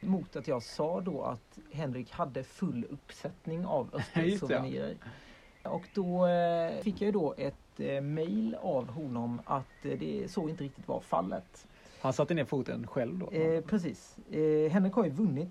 mot 0.00 0.36
att 0.36 0.48
jag 0.48 0.62
sa 0.62 1.00
då 1.00 1.22
att 1.22 1.58
Henrik 1.72 2.10
hade 2.12 2.44
full 2.44 2.84
uppsättning 2.90 3.66
av. 3.66 3.88
Östersouvenirer. 3.94 4.96
Och 5.62 5.88
då 5.94 6.26
eh, 6.26 6.80
fick 6.82 7.00
jag 7.00 7.06
ju 7.06 7.12
då 7.12 7.34
ett 7.38 7.80
eh, 7.80 8.00
mail 8.00 8.56
av 8.60 8.90
honom 8.90 9.40
att 9.44 9.84
eh, 9.84 9.98
det 9.98 10.30
så 10.30 10.48
inte 10.48 10.64
riktigt 10.64 10.88
var 10.88 11.00
fallet. 11.00 11.66
Han 12.00 12.12
satte 12.12 12.34
ner 12.34 12.44
foten 12.44 12.86
själv 12.86 13.18
då. 13.18 13.30
Eh, 13.30 13.60
precis. 13.60 14.16
Eh, 14.30 14.70
Henrik 14.70 14.92
har 14.92 15.04
ju 15.04 15.10
vunnit 15.10 15.48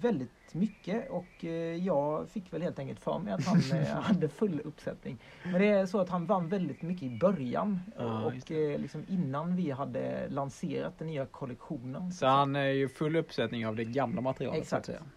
väldigt 0.00 0.30
mycket 0.52 1.10
och 1.10 1.44
eh, 1.44 1.50
jag 1.84 2.28
fick 2.28 2.52
väl 2.52 2.62
helt 2.62 2.78
enkelt 2.78 3.00
för 3.00 3.18
mig 3.18 3.32
att 3.32 3.44
han 3.44 3.62
eh, 3.72 3.86
hade 4.00 4.28
full 4.28 4.60
uppsättning. 4.64 5.18
Men 5.44 5.60
det 5.60 5.68
är 5.68 5.86
så 5.86 6.00
att 6.00 6.08
han 6.08 6.26
vann 6.26 6.48
väldigt 6.48 6.82
mycket 6.82 7.02
i 7.02 7.18
början 7.18 7.80
Ja, 7.98 8.34
just 8.34 8.50
och 8.50 8.56
eh, 8.56 8.78
liksom 8.78 9.04
innan 9.08 9.56
vi 9.56 9.70
hade 9.70 10.28
lanserat 10.28 10.98
den 10.98 11.08
nya 11.08 11.26
kollektionen. 11.26 12.12
Så 12.12 12.26
han 12.26 12.56
är 12.56 12.68
ju 12.68 12.88
full 12.88 13.16
uppsättning 13.16 13.66
av 13.66 13.76
det 13.76 13.84
gamla 13.84 14.20
materialet 14.20 14.62
Exakt. 14.62 14.86
så 14.86 14.92
att 14.92 14.98
säga. 14.98 15.10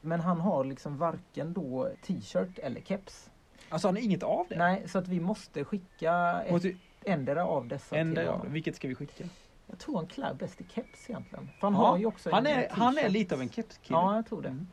Men 0.00 0.20
han 0.20 0.40
har 0.40 0.64
liksom 0.64 0.98
varken 0.98 1.52
då 1.52 1.88
t-shirt 2.06 2.58
eller 2.58 2.80
keps. 2.80 3.30
Alltså 3.68 3.88
han 3.88 3.96
har 3.96 4.02
inget 4.02 4.22
av 4.22 4.46
det? 4.48 4.58
Nej, 4.58 4.88
så 4.88 4.98
att 4.98 5.08
vi 5.08 5.20
måste 5.20 5.64
skicka 5.64 6.42
ett, 6.42 6.52
Måste, 6.52 6.74
ändera 7.04 7.46
av 7.46 7.68
dessa 7.68 7.96
ändra 7.96 8.22
till 8.22 8.30
honom. 8.30 8.52
Vilket 8.52 8.76
ska 8.76 8.88
vi 8.88 8.94
skicka? 8.94 9.24
Jag 9.72 9.78
tror 9.78 9.96
han 9.96 10.06
klär 10.06 10.34
bäst 10.34 10.60
i 10.60 10.64
keps 10.74 11.10
egentligen. 11.10 11.48
För 11.60 11.66
han 11.66 11.74
Ja, 11.74 11.88
har 11.88 11.98
ju 11.98 12.06
också 12.06 12.30
Han 12.32 12.46
är, 12.46 12.68
han 12.70 12.98
är 12.98 13.08
lite 13.08 13.34
av 13.34 13.40
en 13.40 13.48
kepskille. 13.50 13.98
Ja, 13.98 14.14
jag 14.16 14.26
tror 14.26 14.42
det. 14.42 14.48
Mm. 14.48 14.68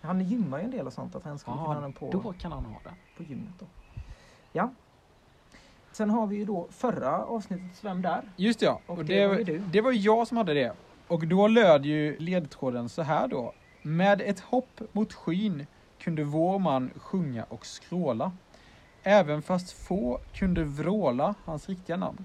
Han 0.00 0.20
gymmar 0.20 0.58
ju 0.58 0.64
en 0.64 0.70
del 0.70 0.86
och 0.86 0.92
sånt, 0.92 1.14
att 1.14 1.24
han 1.24 1.38
skulle 1.38 1.56
kunna 1.56 1.66
ha 1.66 1.74
Ja, 1.74 1.80
den 1.80 1.92
på, 1.92 2.10
då 2.10 2.32
kan 2.32 2.52
han 2.52 2.64
ha 2.64 2.80
det. 2.84 2.94
på 3.16 3.22
gymmet 3.22 3.54
då. 3.58 3.66
Ja. 4.52 4.70
Sen 5.92 6.10
har 6.10 6.26
vi 6.26 6.36
ju 6.36 6.44
då 6.44 6.66
förra 6.70 7.24
avsnittets 7.24 7.84
Vem 7.84 8.02
där? 8.02 8.22
Just 8.36 8.62
ja, 8.62 8.80
Och 8.86 8.98
och 8.98 9.04
det 9.04 9.14
det, 9.20 9.26
var 9.26 9.34
ju 9.38 9.44
du. 9.44 9.58
det 9.58 9.80
var 9.80 9.92
jag 9.92 10.28
som 10.28 10.36
hade 10.36 10.54
det. 10.54 10.72
Och 11.08 11.26
då 11.26 11.48
löd 11.48 11.86
ju 11.86 12.18
ledtråden 12.18 12.88
så 12.88 13.02
här 13.02 13.28
då. 13.28 13.52
Med 13.82 14.20
ett 14.20 14.40
hopp 14.40 14.80
mot 14.92 15.12
skyn 15.12 15.66
kunde 15.98 16.24
vår 16.24 16.58
man 16.58 16.90
sjunga 16.96 17.44
och 17.44 17.66
skråla. 17.66 18.32
Även 19.02 19.42
fast 19.42 19.72
få 19.72 20.20
kunde 20.34 20.64
vråla 20.64 21.34
hans 21.44 21.68
riktiga 21.68 21.96
namn. 21.96 22.24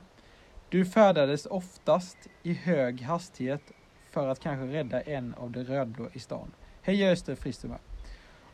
Du 0.74 0.86
färdades 0.86 1.46
oftast 1.46 2.18
i 2.44 2.54
hög 2.54 3.02
hastighet 3.02 3.72
för 4.10 4.28
att 4.28 4.40
kanske 4.40 4.78
rädda 4.78 5.02
en 5.02 5.34
av 5.34 5.52
de 5.52 5.64
rödblå 5.64 6.08
i 6.14 6.20
stan. 6.20 6.52
Heja 6.82 7.12
Öster 7.12 7.36
Fristerberg. 7.36 7.80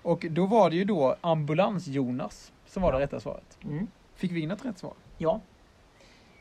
Och 0.02 0.26
då 0.30 0.46
var 0.46 0.70
det 0.70 0.76
ju 0.76 0.86
då 0.86 1.16
Ambulans-Jonas 1.22 2.52
som 2.66 2.84
var 2.84 2.94
det 2.94 3.00
rätta 3.00 3.20
svaret. 3.20 3.58
Mm. 3.64 3.88
Fick 4.16 4.32
vi 4.32 4.40
in 4.40 4.52
ett 4.52 4.66
rätt 4.66 4.78
svar? 4.78 4.94
Ja. 5.18 5.42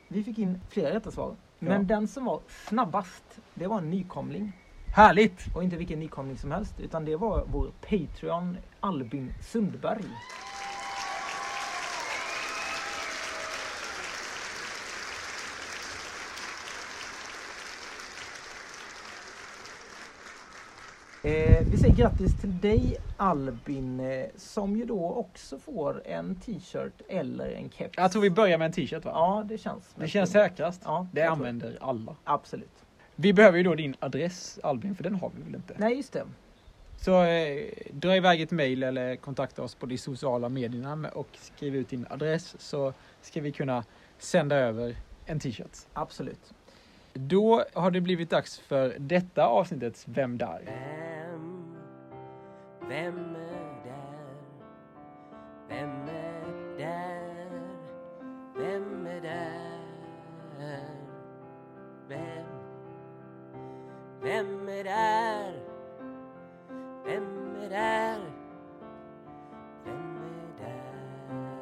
Vi 0.09 0.25
fick 0.25 0.38
in 0.38 0.61
flera 0.71 0.95
rätta 0.95 1.11
svar. 1.11 1.37
Men 1.59 1.73
Ja. 1.73 1.79
den 1.79 2.09
som 2.09 2.25
var 2.25 2.41
snabbast, 2.49 3.25
det 3.55 3.67
var 3.67 3.79
en 3.79 3.91
nykomling. 3.91 4.53
Härligt! 4.97 5.57
Och 5.57 5.64
inte 5.64 5.77
vilken 5.77 6.01
nykomling 6.01 6.37
som 6.37 6.53
helst, 6.53 6.81
utan 6.81 7.05
det 7.05 7.17
var 7.17 7.47
vår 7.53 7.71
Patreon 7.81 8.57
Albin 8.81 9.35
Sundberg. 9.43 10.05
Eh, 21.29 21.67
vi 21.71 21.77
säger 21.77 21.95
grattis 21.95 22.41
till 22.41 22.59
dig 22.61 22.97
Albin, 23.17 24.01
eh, 24.01 24.25
som 24.37 24.77
ju 24.77 24.85
då 24.85 25.12
också 25.12 25.59
får 25.59 26.03
en 26.07 26.35
t-shirt 26.35 26.93
eller 27.09 27.51
en 27.51 27.71
keps. 27.71 27.95
Jag 27.97 28.12
tror 28.12 28.23
vi 28.23 28.31
börjar 28.31 28.59
med 28.59 28.67
en 28.67 28.73
t-shirt 28.73 29.05
va? 29.05 29.11
Ja, 29.14 29.45
det 29.49 29.59
känns. 29.59 29.95
Det 29.95 30.09
känns 30.09 30.31
säkrast. 30.31 30.83
Ja, 30.85 31.07
det 31.12 31.23
använder 31.23 31.79
alla. 31.81 32.17
Absolut. 32.25 32.85
Vi 33.17 33.33
behöver 33.33 33.59
ju 33.59 33.64
då 33.64 33.75
din 33.75 33.95
adress 33.99 34.59
Albin, 34.62 34.95
för 34.95 35.05
den 35.05 35.14
har 35.14 35.31
vi 35.37 35.43
väl 35.43 35.55
inte? 35.55 35.75
Nej, 35.79 35.97
just 35.97 36.12
det. 36.12 36.25
Så 37.01 37.23
eh, 37.25 37.69
dra 37.93 38.17
iväg 38.17 38.41
ett 38.41 38.51
mail 38.51 38.83
eller 38.83 39.17
kontakta 39.17 39.62
oss 39.62 39.75
på 39.75 39.87
de 39.87 39.99
sociala 39.99 40.49
medierna 40.49 40.97
med- 40.97 41.11
och 41.12 41.29
skriv 41.33 41.77
ut 41.77 41.88
din 41.88 42.07
adress 42.11 42.57
så 42.59 42.93
ska 43.23 43.41
vi 43.41 43.53
kunna 43.53 43.85
sända 44.19 44.57
över 44.57 44.97
en 45.27 45.41
t-shirt. 45.41 45.77
Absolut. 45.93 46.53
Då 47.12 47.64
har 47.75 47.91
det 47.91 48.01
blivit 48.01 48.31
dags 48.31 48.59
för 48.59 48.95
detta 48.99 49.47
avsnittets 49.47 50.05
Vem 50.09 50.38
där? 50.38 50.61
Vem 52.88 53.37
är 53.37 53.85
där? 53.85 54.37
Vem 55.68 56.09
är 56.09 56.79
där? 56.79 57.51
Vem 58.57 59.07
är 59.07 59.20
där? 59.20 59.79
Vem? 62.09 62.46
Vem 64.22 64.68
är 64.68 64.85
där? 64.85 65.53
Vem 67.05 67.57
är 67.57 67.68
där? 67.70 68.20
Vem 69.85 70.16
är 70.16 70.64
där? 70.64 71.59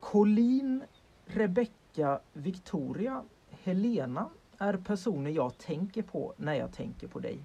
Colleen, 0.00 0.84
Rebecca, 1.24 2.20
Victoria, 2.32 3.24
Helena 3.50 4.30
är 4.58 4.76
personer 4.76 5.30
jag 5.30 5.58
tänker 5.58 6.02
på 6.02 6.34
när 6.36 6.54
jag 6.54 6.72
tänker 6.72 7.08
på 7.08 7.18
dig. 7.18 7.38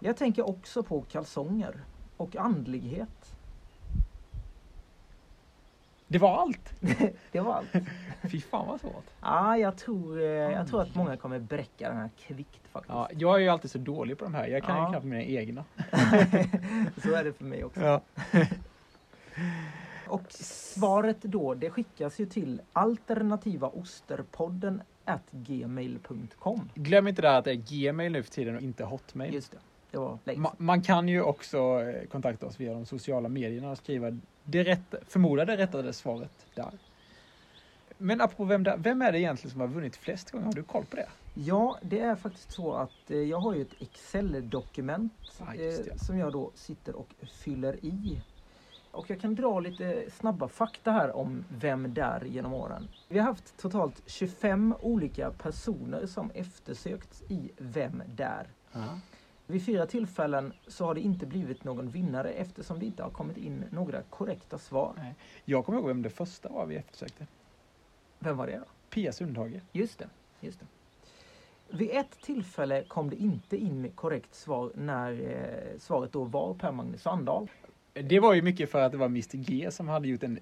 Jag 0.00 0.16
tänker 0.16 0.48
också 0.50 0.82
på 0.82 1.00
kalsonger 1.02 1.74
och 2.16 2.36
andlighet. 2.36 3.34
Det 6.08 6.18
var 6.18 6.42
allt! 6.42 6.72
Det 7.32 7.40
var 7.40 7.54
allt. 7.54 7.72
Fy 8.30 8.40
fan 8.40 8.66
vad 8.68 8.80
svårt. 8.80 9.04
Ja, 9.20 9.56
jag 9.56 9.76
tror, 9.76 10.18
eh, 10.20 10.24
jag 10.26 10.68
tror 10.68 10.82
att 10.82 10.94
många 10.94 11.16
kommer 11.16 11.38
bräcka 11.38 11.88
den 11.88 11.96
här 11.98 12.10
kvickt 12.18 12.66
faktiskt. 12.72 12.92
Ja, 12.94 13.08
jag 13.12 13.34
är 13.36 13.38
ju 13.38 13.48
alltid 13.48 13.70
så 13.70 13.78
dålig 13.78 14.18
på 14.18 14.24
de 14.24 14.34
här. 14.34 14.46
Jag 14.46 14.62
kan 14.64 14.76
Ja. 14.76 14.84
ju 14.86 14.90
knappt 14.90 15.06
mina 15.06 15.22
egna. 15.22 15.64
Så 17.02 17.14
är 17.14 17.24
det 17.24 17.32
för 17.32 17.44
mig 17.44 17.64
också. 17.64 17.80
Ja. 17.80 18.00
Och 20.06 20.22
svaret 20.32 21.22
då, 21.22 21.54
det 21.54 21.70
skickas 21.70 22.18
ju 22.18 22.26
till 22.26 22.60
alternativaosterpodden 22.72 24.82
at 25.04 25.22
gmail.com. 25.30 26.70
Glöm 26.74 27.08
inte 27.08 27.22
där 27.22 27.38
att 27.38 27.44
det 27.44 27.50
är 27.50 27.54
Gmail 27.54 28.12
nu 28.12 28.22
för 28.22 28.30
tiden 28.30 28.56
och 28.56 28.62
inte 28.62 28.84
Hotmail. 28.84 29.34
Just 29.34 29.52
det, 29.52 29.58
det 29.90 29.98
var 29.98 30.18
länge 30.24 30.40
Ma- 30.40 30.50
sedan. 30.50 30.56
man 30.66 30.82
kan 30.82 31.08
ju 31.08 31.22
också 31.22 31.58
eh, 31.58 32.08
kontakta 32.08 32.46
oss 32.46 32.60
via 32.60 32.72
de 32.74 32.86
sociala 32.86 33.28
medierna 33.28 33.70
och 33.70 33.78
skriva 33.78 34.18
det 34.44 34.64
rätta, 34.64 34.96
förmodade 35.08 35.56
rättade 35.56 35.92
svaret 35.92 36.46
där. 36.54 36.70
Men 37.98 38.20
apropå 38.20 38.44
vem, 38.44 38.62
där, 38.62 38.76
vem 38.76 39.02
är 39.02 39.12
det 39.12 39.18
egentligen 39.20 39.50
som 39.50 39.60
har 39.60 39.68
vunnit 39.68 39.96
flest 39.96 40.30
gånger? 40.30 40.46
Har 40.46 40.52
du 40.52 40.62
koll 40.62 40.84
på 40.84 40.96
det? 40.96 41.08
Ja, 41.34 41.78
det 41.82 42.00
är 42.00 42.16
faktiskt 42.16 42.52
så 42.52 42.72
att 42.72 43.10
eh, 43.10 43.16
jag 43.18 43.38
har 43.38 43.54
ju 43.54 43.62
ett 43.62 43.82
Excel-dokument 43.82 45.12
det. 45.56 45.88
eh, 45.90 45.96
som 45.96 46.18
jag 46.18 46.32
då 46.32 46.50
sitter 46.54 46.94
och 46.96 47.08
fyller 47.44 47.84
i. 47.84 48.20
Och 48.90 49.10
jag 49.10 49.20
kan 49.20 49.34
dra 49.34 49.60
lite 49.60 50.04
snabba 50.10 50.48
fakta 50.48 50.90
här 50.92 51.16
om 51.16 51.44
vem 51.48 51.94
där 51.94 52.24
genom 52.24 52.52
åren. 52.54 52.88
Vi 53.08 53.18
har 53.18 53.26
haft 53.26 53.56
totalt 53.58 54.02
25 54.06 54.74
olika 54.80 55.30
personer 55.30 56.06
som 56.06 56.30
eftersökts 56.34 57.22
i 57.28 57.50
Vem 57.58 58.02
där? 58.16 58.46
Vid 59.50 59.64
fyra 59.64 59.86
tillfällen 59.86 60.52
så 60.66 60.84
har 60.84 60.94
det 60.94 61.00
inte 61.00 61.26
blivit 61.26 61.64
någon 61.64 61.90
vinnare 61.90 62.30
eftersom 62.30 62.78
det 62.78 62.86
inte 62.86 63.02
har 63.02 63.10
kommit 63.10 63.36
in 63.36 63.64
några 63.70 64.02
korrekta 64.02 64.58
svar. 64.58 65.14
Jag 65.44 65.64
kommer 65.64 65.78
ihåg 65.78 65.88
vem 65.88 66.02
det 66.02 66.10
första 66.10 66.48
var 66.48 66.66
vi 66.66 66.76
eftersökte. 66.76 67.26
Vem 68.18 68.36
var 68.36 68.46
det 68.46 68.56
då? 68.56 68.64
Pia 68.90 69.12
Sundhage. 69.12 69.60
Just 69.72 69.98
det, 69.98 70.08
just 70.40 70.60
det. 70.60 70.66
Vid 71.76 71.90
ett 71.90 72.20
tillfälle 72.22 72.84
kom 72.84 73.10
det 73.10 73.16
inte 73.16 73.56
in 73.56 73.90
korrekt 73.94 74.34
svar 74.34 74.72
när 74.74 75.12
eh, 75.12 75.78
svaret 75.78 76.12
då 76.12 76.24
var 76.24 76.54
Per 76.54 76.72
Magnus 76.72 77.02
Sandahl. 77.02 77.50
Det 77.92 78.20
var 78.20 78.34
ju 78.34 78.42
mycket 78.42 78.70
för 78.70 78.80
att 78.82 78.92
det 78.92 78.98
var 78.98 79.06
Mr 79.06 79.36
G 79.36 79.70
som 79.70 79.88
hade 79.88 80.08
gjort 80.08 80.22
en 80.22 80.38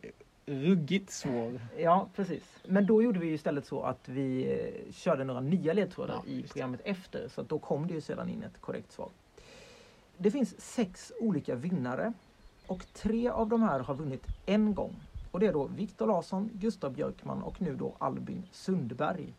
ruggigt 0.48 1.11
svår... 1.11 1.61
Ja, 1.78 2.08
precis. 2.16 2.42
Men 2.64 2.87
då 2.87 3.02
gjorde 3.02 3.18
vi 3.18 3.28
istället 3.32 3.66
så 3.66 3.82
att 3.82 4.08
vi 4.08 4.52
eh, 4.87 4.92
körde 4.92 5.24
några 5.24 5.40
nya 5.40 5.72
ledtrådar 5.72 6.14
Ja, 6.14 6.30
i 6.32 6.42
det. 6.42 6.48
programmet 6.48 6.80
efter. 6.84 7.28
Så 7.28 7.42
då 7.42 7.58
kom 7.58 7.87
det 7.87 7.94
ju 7.94 8.00
sedan 8.00 8.28
in 8.28 8.42
ett 8.42 8.61
korrekt 8.61 8.92
svar. 8.92 9.08
Det 10.16 10.30
finns 10.30 10.61
sex 10.61 11.12
olika 11.20 11.54
vinnare 11.54 12.12
och 12.66 12.87
tre 12.92 13.28
av 13.28 13.48
de 13.48 13.62
här 13.62 13.80
har 13.80 13.94
vunnit 13.94 14.22
en 14.46 14.74
gång. 14.74 14.96
Och 15.30 15.40
det 15.40 15.46
är 15.46 15.52
då 15.52 15.64
Viktor 15.64 16.06
Larsson, 16.06 16.50
Gustav 16.54 16.92
Björkman 16.92 17.42
och 17.42 17.62
nu 17.62 17.76
då 17.76 17.94
Albin 17.98 18.42
Sundberg. 18.52 19.34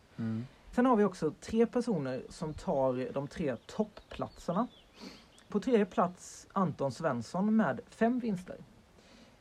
Sen 0.72 0.86
har 0.86 0.96
vi 0.96 1.04
också 1.04 1.34
tre 1.42 1.66
personer 1.66 2.22
som 2.30 2.54
tar 2.54 3.14
de 3.14 3.28
tre 3.28 3.56
toppplatserna. 3.66 4.68
På 5.48 5.60
tredje 5.60 5.86
plats 5.86 6.48
Anton 6.54 6.92
Svensson 6.92 7.56
med 7.56 7.82
fem 7.90 8.20
vinster. 8.20 8.56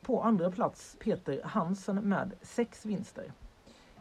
På 0.09 0.23
andra 0.23 0.51
plats 0.51 0.97
Peter 1.01 1.41
Hansen 1.45 1.97
med 1.97 2.33
sex 2.43 2.87
vinster. 2.87 3.33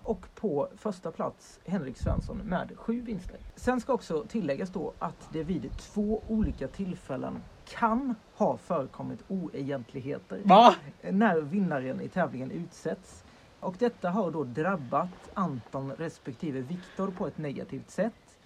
Och 0.03 0.35
på 0.35 0.67
första 0.77 1.11
plats 1.11 1.59
Henrik 1.65 1.97
Svensson 1.97 2.37
med 2.37 2.71
sju 2.75 3.01
vinster. 3.01 3.37
Sen 3.55 3.81
ska 3.81 3.93
också 3.93 4.23
tilläggas 4.23 4.69
då 4.69 4.93
att 4.99 5.29
det 5.33 5.43
vid 5.43 5.77
två 5.77 6.21
olika 6.27 6.67
tillfällen 6.67 7.43
kan 7.65 8.15
ha 8.35 8.57
förekommit 8.57 9.23
oegentligheter 9.27 10.41
Va? 10.43 10.75
när 11.11 11.41
vinnaren 11.41 12.01
i 12.01 12.09
tävlingen 12.09 12.51
utsätts. 12.51 13.23
Och 13.59 13.75
detta 13.79 14.09
har 14.09 14.31
då 14.31 14.43
drabbat 14.43 15.29
Anton 15.33 15.91
respektive 15.91 16.61
Viktor 16.61 17.11
på 17.11 17.27
ett 17.27 17.37
negativt 17.37 17.89
sätt. 17.89 18.39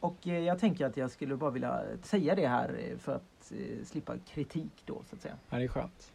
Och 0.00 0.28
eh, 0.28 0.38
jag 0.38 0.58
tänker 0.58 0.86
att 0.86 0.96
jag 0.96 1.10
skulle 1.10 1.36
bara 1.36 1.50
vilja 1.50 1.82
säga 2.02 2.34
det 2.34 2.48
här 2.48 2.76
eh, 2.78 2.98
för 2.98 3.14
att 3.14 3.52
eh, 3.52 3.84
slippa 3.84 4.18
kritik 4.18 4.82
då 4.86 5.02
så 5.10 5.16
att 5.16 5.22
säga. 5.22 5.36
Ja, 5.50 5.58
det 5.58 5.64
är 5.64 5.68
skönt. 5.68 6.13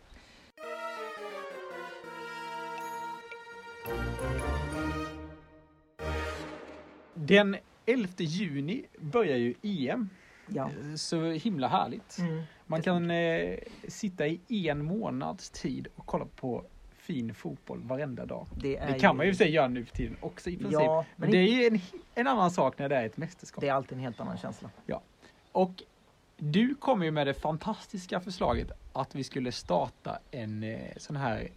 Den 7.14 7.58
11 7.86 8.10
juni 8.18 8.86
börjar 9.00 9.38
ju 9.38 9.54
EM. 9.62 10.10
Ja. 10.48 10.70
Så 10.96 11.32
himla 11.32 11.68
härligt. 11.68 12.18
Mm. 12.20 12.44
Man 12.66 12.82
kan 12.82 13.12
eh, 13.12 13.58
sitta 13.88 14.28
i 14.28 14.70
en 14.70 14.86
månads 14.86 15.50
tid 15.50 15.88
och 15.96 16.06
kolla 16.06 16.26
på 16.36 16.66
fin 16.98 17.34
fotboll 17.34 17.80
varenda 17.84 18.26
dag. 18.26 18.48
Det, 18.56 18.80
Det 18.80 19.00
kan 19.00 19.18
man 19.18 19.26
ju 19.26 19.32
och 19.32 19.38
för 19.38 19.44
sig 19.44 19.54
göra 19.54 19.68
nu 19.68 19.86
för 19.86 19.96
tiden 19.96 20.18
också 20.20 20.50
i 20.50 20.58
princip. 20.58 20.74
Ja, 20.74 21.06
men 21.16 21.32
det 21.32 21.38
är 21.38 21.48
ju 21.48 21.68
en, 21.68 21.80
en 22.16 22.28
annan 22.28 22.52
sak 22.52 22.78
när 22.78 22.90
det 22.90 22.96
är 22.96 23.06
ett 23.06 23.18
mästerskap. 23.18 23.62
det 23.62 23.68
är 23.68 23.74
alltid 23.74 23.98
en 23.98 24.04
helt 24.04 24.20
annan 24.20 24.38
känsla. 24.38 24.70
Och 25.52 25.84
du 26.38 26.76
kom 26.76 27.04
ju 27.04 27.12
med 27.12 27.28
det 27.28 27.34
fantastiska 27.34 28.20
förslaget 28.20 28.72
att 28.94 29.16
vi 29.16 29.24
skulle 29.24 29.52
starta 29.52 30.20
en 30.32 30.64
eh, 30.64 30.80
sån 30.98 31.16
här 31.16 31.48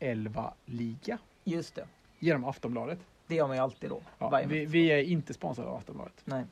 drömelva-liga 0.00 1.18
Just 1.44 1.74
det. 1.74 1.86
genom 2.18 2.44
Aftonbladet. 2.44 2.98
Det 3.26 3.34
gör 3.34 3.46
man 3.46 3.56
ju 3.56 3.62
alltid 3.62 3.90
då. 3.90 4.00
Ja, 4.18 4.42
vi, 4.46 4.66
vi 4.66 4.86
är 4.92 5.02
inte 5.02 5.34
sponsrade 5.34 5.68
av 5.70 5.76
Aftonbladet. 5.76 6.14
Nej. 6.24 6.44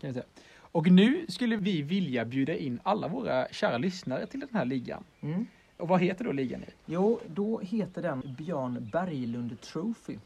Kan 0.00 0.12
säga. 0.12 0.24
Och 0.72 0.86
nu 0.90 1.26
skulle 1.28 1.56
vi 1.56 1.82
vilja 1.82 2.24
bjuda 2.24 2.56
in 2.56 2.80
alla 2.82 3.08
våra 3.08 3.48
kära 3.50 3.78
lyssnare 3.78 4.26
till 4.26 4.40
den 4.40 4.48
här 4.52 4.64
ligan. 4.64 5.04
Mm. 5.20 5.46
Och 5.76 5.88
vad 5.88 6.00
heter 6.00 6.24
då 6.24 6.32
ligan? 6.32 6.64
Jo, 6.86 7.20
då 7.26 7.58
heter 7.60 8.02
den 8.02 8.34
Björn 8.38 8.88
Berglund 8.92 9.60
Trophy. 9.60 10.18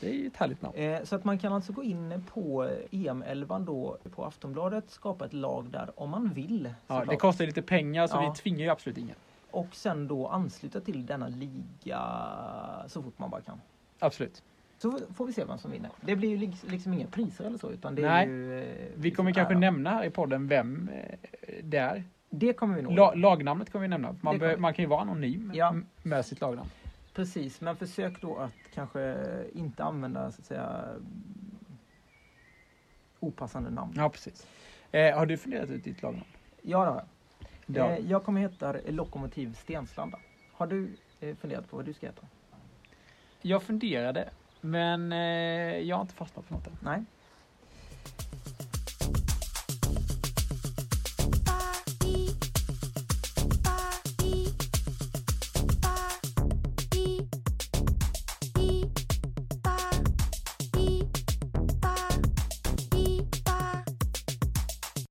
Det 0.00 0.08
är 0.08 0.14
ju 0.14 0.26
ett 0.26 0.36
härligt 0.36 0.62
namn. 0.62 0.76
Eh, 0.76 1.02
så 1.04 1.16
att 1.16 1.24
man 1.24 1.38
kan 1.38 1.52
alltså 1.52 1.72
gå 1.72 1.82
in 1.82 2.24
på 2.32 2.68
EM11 2.90 3.64
då 3.64 3.98
på 4.14 4.24
Aftonbladet, 4.24 4.90
skapa 4.90 5.24
ett 5.26 5.32
lag 5.32 5.64
där 5.70 5.90
om 5.96 6.10
man 6.10 6.28
vill. 6.32 6.74
Ja, 6.86 7.04
det 7.04 7.16
kostar 7.16 7.46
lite 7.46 7.62
pengar 7.62 8.06
så 8.06 8.16
Ja. 8.16 8.30
vi 8.34 8.40
tvingar 8.42 8.60
ju 8.64 8.68
absolut 8.68 8.98
ingen. 8.98 9.16
Och 9.50 9.74
sen 9.74 10.08
då 10.08 10.28
ansluta 10.28 10.80
till 10.80 11.06
denna 11.06 11.28
liga 11.28 12.00
så 12.86 13.02
fort 13.02 13.18
man 13.18 13.30
bara 13.30 13.40
kan. 13.40 13.60
Absolut. 13.98 14.42
Så 14.78 14.98
får 15.14 15.26
vi 15.26 15.32
se 15.32 15.44
vem 15.44 15.58
som 15.58 15.70
vinner. 15.70 15.90
Det 16.00 16.16
blir 16.16 16.28
ju 16.28 16.36
liks- 16.36 16.70
liksom 16.70 16.92
inga 16.92 17.06
priser 17.06 17.44
eller 17.44 17.58
så 17.58 17.70
utan 17.70 17.94
det 17.94 18.02
Nej. 18.02 18.24
är 18.24 18.28
ju... 18.30 18.60
eh, 18.62 18.88
Vi 18.94 19.10
kommer 19.10 19.30
liksom 19.30 19.40
kanske 19.40 19.54
ära. 19.54 19.58
nämna 19.60 19.90
här 19.90 20.04
i 20.04 20.10
podden 20.10 20.48
vem 20.48 20.88
eh, 20.92 21.18
det 21.62 21.76
är. 21.76 22.04
Det 22.30 22.52
kommer 22.52 22.74
vi 22.76 22.82
nog. 22.82 22.92
La, 22.92 23.14
lagnamnet 23.14 23.72
kommer 23.72 23.82
vi 23.82 23.88
nämna. 23.88 24.16
Man, 24.20 24.38
bör, 24.38 24.56
man 24.56 24.74
kan 24.74 24.82
ju 24.82 24.88
vara 24.88 25.00
anonym 25.00 25.52
Ja. 25.54 25.74
med 26.02 26.26
sitt 26.26 26.40
lagnamn. 26.40 26.68
Precis, 27.14 27.60
men 27.60 27.76
försök 27.76 28.20
då 28.20 28.36
att 28.36 28.52
kanske 28.74 29.16
inte 29.54 29.84
använda 29.84 30.32
så 30.32 30.40
att 30.40 30.46
säga 30.46 30.84
opassande 33.20 33.70
namn. 33.70 33.92
Ja, 33.96 34.08
precis. 34.10 34.46
Eh, 34.92 35.18
har 35.18 35.26
du 35.26 35.36
funderat 35.36 35.70
ut 35.70 35.84
ditt 35.84 36.02
lagnamn? 36.02 36.24
Ja, 36.62 36.78
det 36.84 36.90
har 36.90 36.96
jag. 36.96 37.04
Ja. 37.74 37.90
Eh, 37.90 38.10
jag 38.10 38.24
kommer 38.24 38.40
heta 38.40 38.74
Lokomotiv 38.86 39.54
Stenslanda. 39.54 40.18
Har 40.52 40.66
du 40.66 40.96
eh, 41.20 41.36
funderat 41.36 41.70
på 41.70 41.76
vad 41.76 41.84
du 41.84 41.92
ska 41.92 42.06
heta? 42.06 42.22
Jag 43.42 43.62
funderade, 43.62 44.30
men 44.60 45.12
eh, 45.12 45.18
jag 45.78 45.96
har 45.96 46.02
inte 46.02 46.14
fastnat 46.14 46.44
för 46.44 46.54
något 46.54 46.66
än. 46.66 46.76
Nej? 46.80 47.04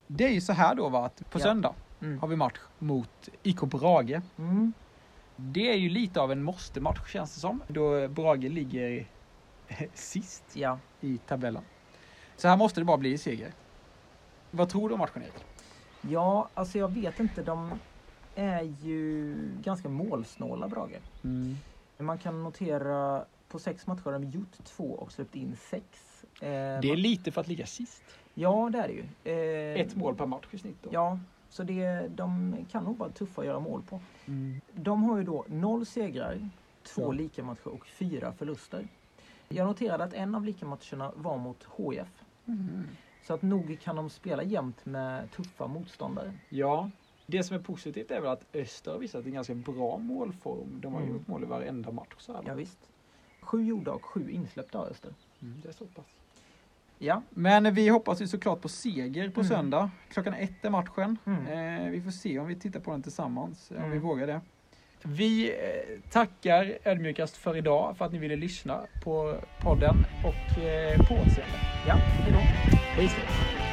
Det 0.08 0.24
är 0.26 0.32
ju 0.32 0.42
så 0.42 0.54
här 0.54 0.76
då 0.76 0.90
va, 0.90 1.06
att 1.06 1.30
på 1.30 1.40
Ja. 1.40 1.44
söndag 1.44 1.74
Mm. 2.02 2.20
har 2.20 2.28
vi 2.28 2.36
match 2.36 2.60
mot 2.80 3.30
IK 3.44 3.62
Brage. 3.62 4.22
Mm. 4.38 4.74
Det 5.36 5.72
är 5.72 5.78
ju 5.78 5.90
lite 5.90 6.22
av 6.22 6.32
en 6.32 6.44
måste-match 6.44 7.12
känns 7.12 7.34
det 7.36 7.40
som. 7.40 7.64
Då 7.68 8.08
Brage 8.08 8.44
ligger 8.50 9.08
sist 9.94 10.44
Ja. 10.54 10.80
i 11.02 11.18
tabellen. 11.18 11.64
Så 12.36 12.48
här 12.48 12.58
måste 12.58 12.82
det 12.82 12.86
bara 12.86 12.98
bli 12.98 13.18
seger. 13.18 13.54
Vad 14.52 14.70
tror 14.70 14.90
du 14.90 14.94
om 14.94 15.00
matchen 15.00 15.22
Erik? 15.24 15.46
ja, 16.02 16.50
alltså 16.54 16.78
jag 16.78 16.92
vet 16.92 17.20
inte. 17.20 17.44
De 17.44 17.80
är 18.36 18.62
ju 18.62 19.36
ganska 19.62 19.90
målsnåla, 19.90 20.68
Brage. 20.68 21.00
Man 22.00 22.18
kan 22.18 22.44
notera 22.44 23.26
på 23.48 23.60
sex 23.60 23.88
matcher 23.88 24.02
har 24.06 24.12
de 24.12 24.24
gjort 24.24 24.64
två 24.64 24.84
och 24.94 25.12
släppt 25.12 25.36
in 25.36 25.56
sex. 25.56 25.86
Eh, 26.42 26.48
Det 26.82 26.92
är 26.92 26.96
lite 26.96 27.32
för 27.32 27.42
att 27.42 27.48
ligga 27.48 27.66
sist. 27.66 28.04
Ja, 28.34 28.70
det 28.74 28.80
är 28.80 28.88
det 28.88 28.94
ju. 28.94 29.04
Eh, 29.76 29.82
Ett 29.82 29.96
mål 29.96 30.16
per 30.16 30.26
match 30.26 30.46
i 30.52 30.58
snitt 30.58 30.78
då. 30.84 30.90
Ja, 30.94 31.20
så 31.50 31.64
det, 31.64 32.08
de 32.08 32.56
kan 32.72 32.84
nog 32.84 32.98
vara 32.98 33.10
tuffa 33.10 33.42
att 33.42 33.48
göra 33.48 33.60
mål 33.60 33.82
på. 33.90 34.00
Mm. 34.26 34.62
De 34.74 35.04
har 35.04 35.18
ju 35.18 35.24
då 35.24 35.46
noll 35.48 35.86
segrar, 35.86 36.50
två 36.84 37.02
Ja. 37.02 37.12
lika 37.12 37.44
matcher 37.44 37.68
och 37.68 37.86
fyra 37.88 38.32
förluster. 38.34 38.88
Jag 39.50 39.68
noterade 39.68 40.04
att 40.04 40.14
en 40.14 40.36
av 40.36 40.46
lika 40.46 40.66
matcherna 40.66 41.12
var 41.16 41.38
mot 41.38 41.68
HIF. 41.78 42.24
Så 43.24 43.34
att 43.34 43.42
nog 43.42 43.78
kan 43.82 43.96
de 43.96 44.10
spela 44.10 44.44
jämt 44.44 44.86
med 44.86 45.32
tuffa 45.32 45.68
motståndare. 45.68 46.34
Ja, 46.50 46.90
det 47.26 47.44
som 47.44 47.56
är 47.58 47.62
positivt 47.62 48.12
är 48.12 48.22
väl 48.22 48.30
att 48.32 48.56
Öster 48.56 48.92
har 48.92 49.00
visat 49.00 49.26
en 49.26 49.34
ganska 49.34 49.56
bra 49.56 49.98
målform. 49.98 50.80
De 50.82 50.94
har 50.94 51.02
Mm. 51.02 51.14
gjort 51.14 51.28
mål 51.28 51.44
i 51.44 51.46
varenda 51.46 51.92
match 51.92 52.14
så 52.18 52.34
här 52.34 52.44
Ja, 52.46 52.54
visst. 52.54 52.90
Sju 53.42 53.64
gjorda 53.64 53.92
och 53.94 54.06
sju 54.06 54.30
insläppta 54.32 54.78
har 54.78 54.86
Öster. 54.88 55.14
Mm, 55.42 55.60
det 55.64 55.70
är 55.70 55.74
så 55.74 55.86
pass. 55.86 56.17
Ja, 57.00 57.22
Men 57.30 57.74
vi 57.74 57.90
hoppas 57.90 58.22
ju 58.22 58.28
såklart 58.28 58.62
på 58.62 58.70
seger 58.70 59.30
på 59.30 59.40
Mm. 59.40 59.50
söndag. 59.50 59.90
Klockan 60.10 60.34
ett 60.34 60.66
är 60.66 60.70
matchen. 60.70 61.18
Mm. 61.26 61.48
Eh, 61.86 61.92
vi 61.92 62.02
får 62.02 62.12
se 62.12 62.40
om 62.40 62.48
vi 62.48 62.56
tittar 62.56 62.80
på 62.80 62.92
den 62.92 63.04
tillsammans, 63.04 63.72
om 63.72 63.78
Mm. 63.78 63.92
vi 63.92 63.98
vågar 64.00 64.28
det. 64.28 64.42
Vi 65.04 65.50
eh, 65.50 66.12
tackar 66.12 66.78
ödmjukast 66.84 67.38
för 67.38 67.58
idag, 67.58 67.98
för 67.98 68.06
att 68.06 68.12
ni 68.12 68.18
ville 68.18 68.36
lyssna 68.36 68.82
på 69.04 69.36
podden 69.62 69.96
och 70.24 70.60
eh, 70.64 70.98
på 70.98 71.14
återseende. 71.14 71.58
ja, 71.88 71.94
hejdå. 71.96 72.40
Vi 73.00 73.06
ses! 73.06 73.67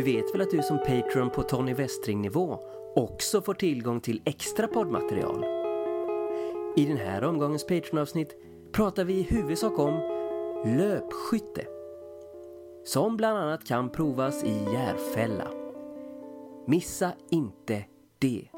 Du 0.00 0.04
vet 0.04 0.34
väl 0.34 0.40
att 0.40 0.50
du 0.50 0.62
som 0.62 0.78
Patreon 0.78 1.30
på 1.30 1.42
Tony 1.42 1.74
Westring-nivå 1.74 2.58
också 2.96 3.42
får 3.42 3.54
tillgång 3.54 4.00
till 4.00 4.22
extra 4.24 4.68
poddmaterial? 4.68 5.44
I 6.76 6.86
den 6.86 6.96
här 6.96 7.24
omgångens 7.24 7.66
Patreon-avsnitt 7.66 8.36
pratar 8.72 9.04
vi 9.04 9.14
i 9.14 9.22
huvudsak 9.22 9.78
om 9.78 9.92
löpskytte. 10.64 11.66
Som 12.84 13.16
bland 13.16 13.38
annat 13.38 13.64
kan 13.64 13.90
provas 13.90 14.44
i 14.44 14.64
Järfälla. 14.72 15.48
Missa 16.66 17.12
inte 17.30 17.84
det! 18.18 18.48